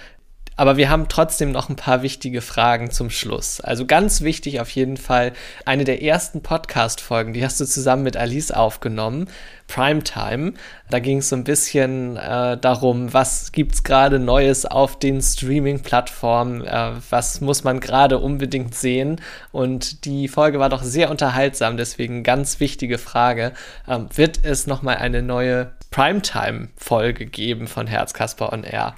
Aber 0.58 0.76
wir 0.76 0.90
haben 0.90 1.06
trotzdem 1.08 1.52
noch 1.52 1.68
ein 1.68 1.76
paar 1.76 2.02
wichtige 2.02 2.40
Fragen 2.40 2.90
zum 2.90 3.10
Schluss. 3.10 3.60
Also 3.60 3.86
ganz 3.86 4.22
wichtig 4.22 4.60
auf 4.60 4.68
jeden 4.70 4.96
Fall, 4.96 5.32
eine 5.64 5.84
der 5.84 6.02
ersten 6.02 6.42
Podcast-Folgen, 6.42 7.32
die 7.32 7.44
hast 7.44 7.60
du 7.60 7.64
zusammen 7.64 8.02
mit 8.02 8.16
Alice 8.16 8.50
aufgenommen, 8.50 9.28
Primetime. 9.68 10.54
Da 10.90 10.98
ging 10.98 11.18
es 11.18 11.28
so 11.28 11.36
ein 11.36 11.44
bisschen 11.44 12.16
äh, 12.16 12.58
darum, 12.58 13.14
was 13.14 13.52
gibt's 13.52 13.84
gerade 13.84 14.18
Neues 14.18 14.66
auf 14.66 14.98
den 14.98 15.22
Streaming-Plattformen, 15.22 16.64
äh, 16.64 16.90
was 17.08 17.40
muss 17.40 17.62
man 17.62 17.78
gerade 17.78 18.18
unbedingt 18.18 18.74
sehen. 18.74 19.20
Und 19.52 20.06
die 20.06 20.26
Folge 20.26 20.58
war 20.58 20.70
doch 20.70 20.82
sehr 20.82 21.08
unterhaltsam, 21.08 21.76
deswegen 21.76 22.24
ganz 22.24 22.58
wichtige 22.58 22.98
Frage. 22.98 23.52
Ähm, 23.86 24.08
wird 24.12 24.40
es 24.44 24.66
nochmal 24.66 24.96
eine 24.96 25.22
neue 25.22 25.70
Primetime-Folge 25.92 27.26
geben 27.26 27.68
von 27.68 27.86
Herzkasper 27.86 28.52
on 28.52 28.64
Air? 28.64 28.96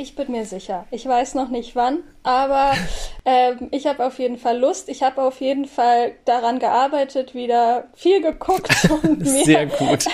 Ich 0.00 0.14
bin 0.14 0.32
mir 0.32 0.46
sicher. 0.46 0.86
Ich 0.90 1.04
weiß 1.04 1.34
noch 1.34 1.50
nicht 1.50 1.76
wann, 1.76 1.98
aber 2.22 2.72
ähm, 3.26 3.68
ich 3.70 3.86
habe 3.86 4.06
auf 4.06 4.18
jeden 4.18 4.38
Fall 4.38 4.56
Lust. 4.56 4.88
Ich 4.88 5.02
habe 5.02 5.22
auf 5.22 5.42
jeden 5.42 5.66
Fall 5.66 6.12
daran 6.24 6.58
gearbeitet, 6.58 7.34
wieder 7.34 7.84
viel 7.92 8.22
geguckt 8.22 8.88
und 9.02 9.20
mir, 9.20 9.44
Sehr 9.44 9.66
gut. 9.66 10.06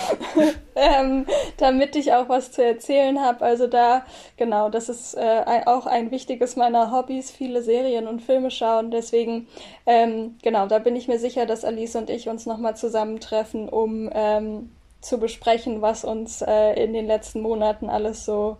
ähm, 0.74 1.26
damit 1.58 1.94
ich 1.94 2.14
auch 2.14 2.30
was 2.30 2.52
zu 2.52 2.64
erzählen 2.64 3.20
habe. 3.20 3.44
Also 3.44 3.66
da, 3.66 4.06
genau, 4.38 4.70
das 4.70 4.88
ist 4.88 5.12
äh, 5.12 5.42
auch 5.66 5.84
ein 5.84 6.10
wichtiges 6.10 6.56
meiner 6.56 6.90
Hobbys, 6.90 7.30
viele 7.30 7.60
Serien 7.60 8.06
und 8.06 8.22
Filme 8.22 8.50
schauen. 8.50 8.90
Deswegen, 8.90 9.46
ähm, 9.84 10.38
genau, 10.42 10.68
da 10.68 10.78
bin 10.78 10.96
ich 10.96 11.06
mir 11.06 11.18
sicher, 11.18 11.44
dass 11.44 11.66
Alice 11.66 11.96
und 11.96 12.08
ich 12.08 12.30
uns 12.30 12.46
nochmal 12.46 12.76
zusammentreffen, 12.76 13.68
um 13.68 14.08
ähm, 14.10 14.70
zu 15.00 15.18
besprechen, 15.18 15.80
was 15.80 16.04
uns 16.04 16.42
äh, 16.42 16.72
in 16.82 16.92
den 16.92 17.06
letzten 17.06 17.40
Monaten 17.40 17.88
alles 17.88 18.24
so 18.24 18.56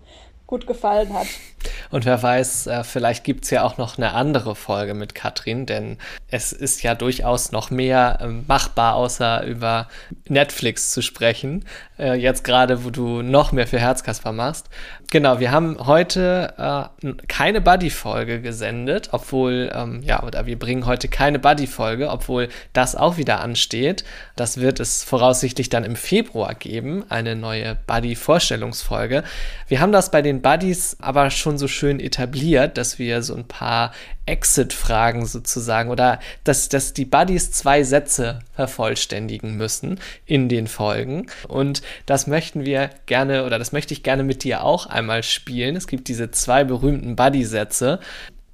gut 0.48 0.66
gefallen 0.66 1.12
hat. 1.12 1.28
Und 1.90 2.05
wer 2.05 2.23
weiß, 2.23 2.66
äh, 2.66 2.85
vielleicht 2.85 3.25
gibt 3.25 3.44
es 3.44 3.51
ja 3.51 3.62
auch 3.62 3.79
noch 3.79 3.99
eine 3.99 4.12
andere 4.12 4.55
Folge 4.55 4.94
mit 4.94 5.14
Katrin, 5.14 5.66
denn 5.66 5.99
es 6.29 6.53
ist 6.53 6.83
ja 6.83 6.94
durchaus 6.94 7.53
noch 7.53 7.71
mehr 7.71 8.18
ähm, 8.21 8.44
machbar, 8.47 8.94
außer 8.94 9.44
über 9.44 9.88
Netflix 10.29 10.92
zu 10.92 11.03
sprechen. 11.03 11.64
Äh, 11.99 12.14
jetzt 12.14 12.44
gerade, 12.44 12.85
wo 12.85 12.90
du 12.90 13.23
noch 13.23 13.53
mehr 13.53 13.66
für 13.66 13.79
Herzkasper 13.79 14.33
machst. 14.33 14.68
Genau, 15.11 15.40
wir 15.40 15.51
haben 15.51 15.79
heute 15.87 16.53
äh, 17.03 17.12
keine 17.29 17.62
Buddy-Folge 17.62 18.42
gesendet, 18.42 19.09
obwohl, 19.12 19.73
ähm, 19.75 20.03
ja, 20.03 20.23
oder 20.23 20.44
wir 20.44 20.59
bringen 20.59 20.85
heute 20.85 21.09
keine 21.09 21.38
Buddy-Folge, 21.38 22.11
obwohl 22.11 22.51
das 22.75 22.94
auch 22.94 23.16
wieder 23.16 23.40
ansteht. 23.40 24.05
Das 24.37 24.59
wird 24.61 24.81
es 24.81 25.05
voraussichtlich 25.05 25.71
dann 25.71 25.85
im 25.85 25.97
Februar 25.97 26.55
geben, 26.55 27.05
eine 27.09 27.37
neue 27.37 27.79
Buddy-Vorstellungsfolge. 27.87 29.25
Wir 29.66 29.81
haben 29.81 29.92
das 29.92 30.11
bei 30.11 30.21
den 30.21 30.42
Buddies 30.42 30.99
aber 31.01 31.31
schon 31.31 31.47
so 31.56 31.68
schön 31.68 32.00
etabliert, 32.00 32.76
dass 32.76 32.98
wir 32.98 33.22
so 33.22 33.34
ein 33.34 33.48
paar 33.48 33.92
Exit-Fragen 34.26 35.24
sozusagen 35.24 35.88
oder 35.88 36.18
dass, 36.44 36.68
dass 36.68 36.92
die 36.92 37.06
Buddies 37.06 37.52
zwei 37.52 37.82
Sätze 37.84 38.40
vervollständigen 38.54 39.56
müssen 39.56 40.00
in 40.26 40.50
den 40.50 40.66
Folgen. 40.66 41.28
Und 41.48 41.80
das 42.04 42.26
möchten 42.26 42.66
wir 42.66 42.90
gerne 43.06 43.46
oder 43.46 43.58
das 43.58 43.72
möchte 43.72 43.94
ich 43.94 44.02
gerne 44.02 44.24
mit 44.24 44.44
dir 44.44 44.64
auch 44.64 44.87
einmal 44.87 45.22
spielen. 45.22 45.76
Es 45.76 45.87
gibt 45.87 46.08
diese 46.08 46.30
zwei 46.30 46.64
berühmten 46.64 47.16
Buddy-Sätze. 47.16 48.00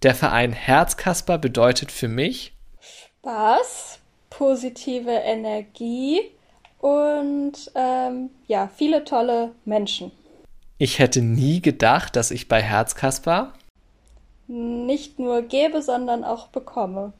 Der 0.02 0.14
Verein 0.14 0.52
Herzkasper 0.52 1.38
bedeutet 1.38 1.90
für 1.90 2.08
mich 2.08 2.52
Spaß, 3.20 3.98
positive 4.28 5.10
Energie 5.10 6.20
und 6.78 7.52
ähm, 7.74 8.28
ja, 8.46 8.68
viele 8.76 9.04
tolle 9.04 9.52
Menschen. 9.64 10.12
Ich 10.78 10.98
hätte 10.98 11.22
nie 11.22 11.62
gedacht, 11.62 12.16
dass 12.16 12.30
ich 12.30 12.48
bei 12.48 12.60
Herzkasper 12.60 13.52
nicht 14.46 15.18
nur 15.18 15.42
gebe, 15.42 15.82
sondern 15.82 16.24
auch 16.24 16.48
bekomme. 16.48 17.12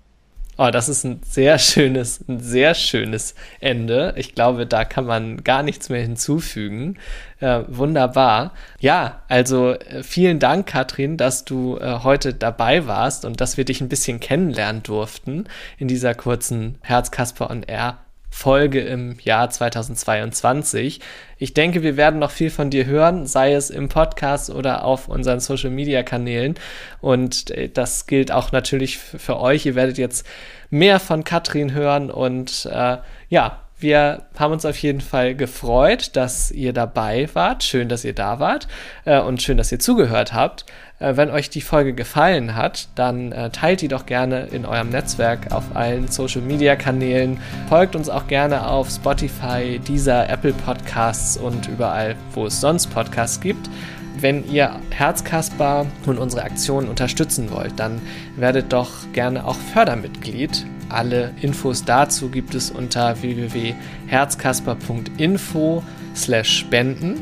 Oh, 0.57 0.71
das 0.71 0.89
ist 0.89 1.05
ein 1.05 1.21
sehr 1.25 1.59
schönes, 1.59 2.21
ein 2.29 2.39
sehr 2.39 2.75
schönes 2.75 3.35
Ende. 3.59 4.15
Ich 4.17 4.35
glaube, 4.35 4.67
da 4.67 4.85
kann 4.85 5.05
man 5.05 5.43
gar 5.43 5.65
nichts 5.65 5.89
mehr 5.89 6.03
hinzufügen. 6.03 6.97
Äh, 7.41 7.63
wunderbar. 7.67 8.53
Ja, 8.79 9.23
also 9.29 9.73
äh, 9.73 10.05
vielen 10.05 10.39
Dank, 10.39 10.67
Katrin, 10.67 11.17
dass 11.17 11.45
du 11.45 11.79
äh, 11.79 12.01
heute 12.05 12.35
dabei 12.35 12.87
warst 12.87 13.25
und 13.25 13.41
dass 13.41 13.57
wir 13.57 13.65
dich 13.65 13.81
ein 13.81 13.89
bisschen 13.89 14.21
kennenlernen 14.21 14.85
durften 14.85 15.47
in 15.77 15.89
dieser 15.89 16.15
kurzen 16.15 16.79
Herzkasper 16.83 17.51
on 17.51 17.65
Air 17.65 17.99
Folge 18.35 18.81
im 18.81 19.17
Jahr 19.23 19.49
2022. 19.49 20.99
Ich 21.39 21.55
denke, 21.55 21.85
wir 21.85 21.97
werden 21.97 22.19
noch 22.19 22.33
viel 22.33 22.51
von 22.51 22.69
dir 22.69 22.85
hören, 22.85 23.27
sei 23.27 23.55
es 23.55 23.71
im 23.71 23.89
Podcast 23.89 24.51
oder 24.51 24.85
auf 24.85 25.07
unseren 25.07 25.39
Social 25.39 25.71
Media 25.71 26.03
Kanälen. 26.03 26.57
Und 27.01 27.53
äh, 27.53 27.69
das 27.69 28.07
gilt 28.07 28.33
auch 28.33 28.51
natürlich 28.51 28.99
für 28.99 29.39
euch. 29.39 29.67
Ihr 29.67 29.77
werdet 29.77 29.99
jetzt 29.99 30.27
mehr 30.69 30.99
von 30.99 31.23
Katrin 31.23 31.73
hören 31.73 32.11
und 32.11 32.69
äh, 32.71 32.99
ja, 33.29 33.61
wir 33.79 34.27
haben 34.37 34.53
uns 34.53 34.65
auf 34.65 34.79
jeden 34.79 35.01
Fall 35.01 35.35
gefreut, 35.35 36.17
dass 36.17 36.51
ihr 36.51 36.73
dabei 36.73 37.29
wart. 37.35 37.63
Schön, 37.63 37.89
dass 37.89 38.05
ihr 38.05 38.15
da 38.15 38.41
wart 38.41 38.67
äh, 39.05 39.21
und 39.21 39.43
schön, 39.43 39.57
dass 39.57 39.71
ihr 39.71 39.79
zugehört 39.79 40.33
habt. 40.33 40.65
Äh, 40.99 41.17
wenn 41.17 41.31
euch 41.31 41.51
die 41.51 41.61
Folge 41.61 41.93
gefallen 41.93 42.55
hat, 42.55 42.89
dann 42.95 43.33
äh, 43.33 43.51
teilt 43.51 43.81
die 43.81 43.89
doch 43.89 44.07
gerne 44.07 44.47
in 44.47 44.65
eurem 44.65 44.91
Netzwerk 44.91 45.51
auf 45.53 45.75
allen 45.75 46.07
Social 46.09 46.43
Media 46.43 46.77
Kanälen. 46.77 47.41
Folgt 47.69 47.97
uns 47.97 48.09
auch 48.09 48.29
gerne 48.29 48.69
auf 48.69 48.89
Spotify, 48.91 49.81
dieser 49.81 50.29
Apple 50.29 50.53
Podcasts 50.53 51.37
und 51.37 51.67
überall, 51.69 52.15
wo 52.33 52.47
es 52.47 52.61
sonst 52.61 52.87
Podcasts 52.89 53.41
gibt. 53.41 53.69
Wenn 54.17 54.49
ihr 54.49 54.79
Herzkasper 54.91 55.87
und 56.07 56.19
unsere 56.19 56.45
Aktionen 56.45 56.89
unterstützen 56.89 57.51
wollt, 57.51 57.73
dann 57.77 58.01
werdet 58.37 58.73
doch 58.73 58.93
gerne 59.13 59.45
auch 59.45 59.57
Fördermitglied. 59.73 60.65
Alle 60.89 61.33
Infos 61.41 61.85
dazu 61.85 62.29
gibt 62.29 62.55
es 62.55 62.71
unter 62.71 63.21
www.herzkasper.info 63.21 65.83
slash 66.15 66.59
spenden. 66.59 67.21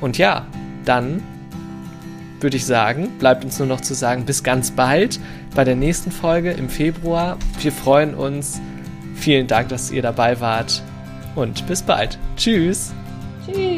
Und 0.00 0.18
ja, 0.18 0.44
dann 0.84 1.22
würde 2.40 2.56
ich 2.56 2.66
sagen, 2.66 3.10
bleibt 3.18 3.44
uns 3.44 3.58
nur 3.58 3.68
noch 3.68 3.80
zu 3.80 3.94
sagen, 3.94 4.24
bis 4.24 4.42
ganz 4.42 4.70
bald 4.70 5.20
bei 5.54 5.64
der 5.64 5.76
nächsten 5.76 6.10
Folge 6.10 6.52
im 6.52 6.68
Februar. 6.68 7.36
Wir 7.60 7.72
freuen 7.72 8.14
uns. 8.14 8.60
Vielen 9.14 9.46
Dank, 9.46 9.68
dass 9.68 9.90
ihr 9.90 10.02
dabei 10.02 10.40
wart 10.40 10.82
und 11.34 11.66
bis 11.66 11.82
bald. 11.82 12.18
Tschüss. 12.36 12.92
Tschüss. 13.46 13.77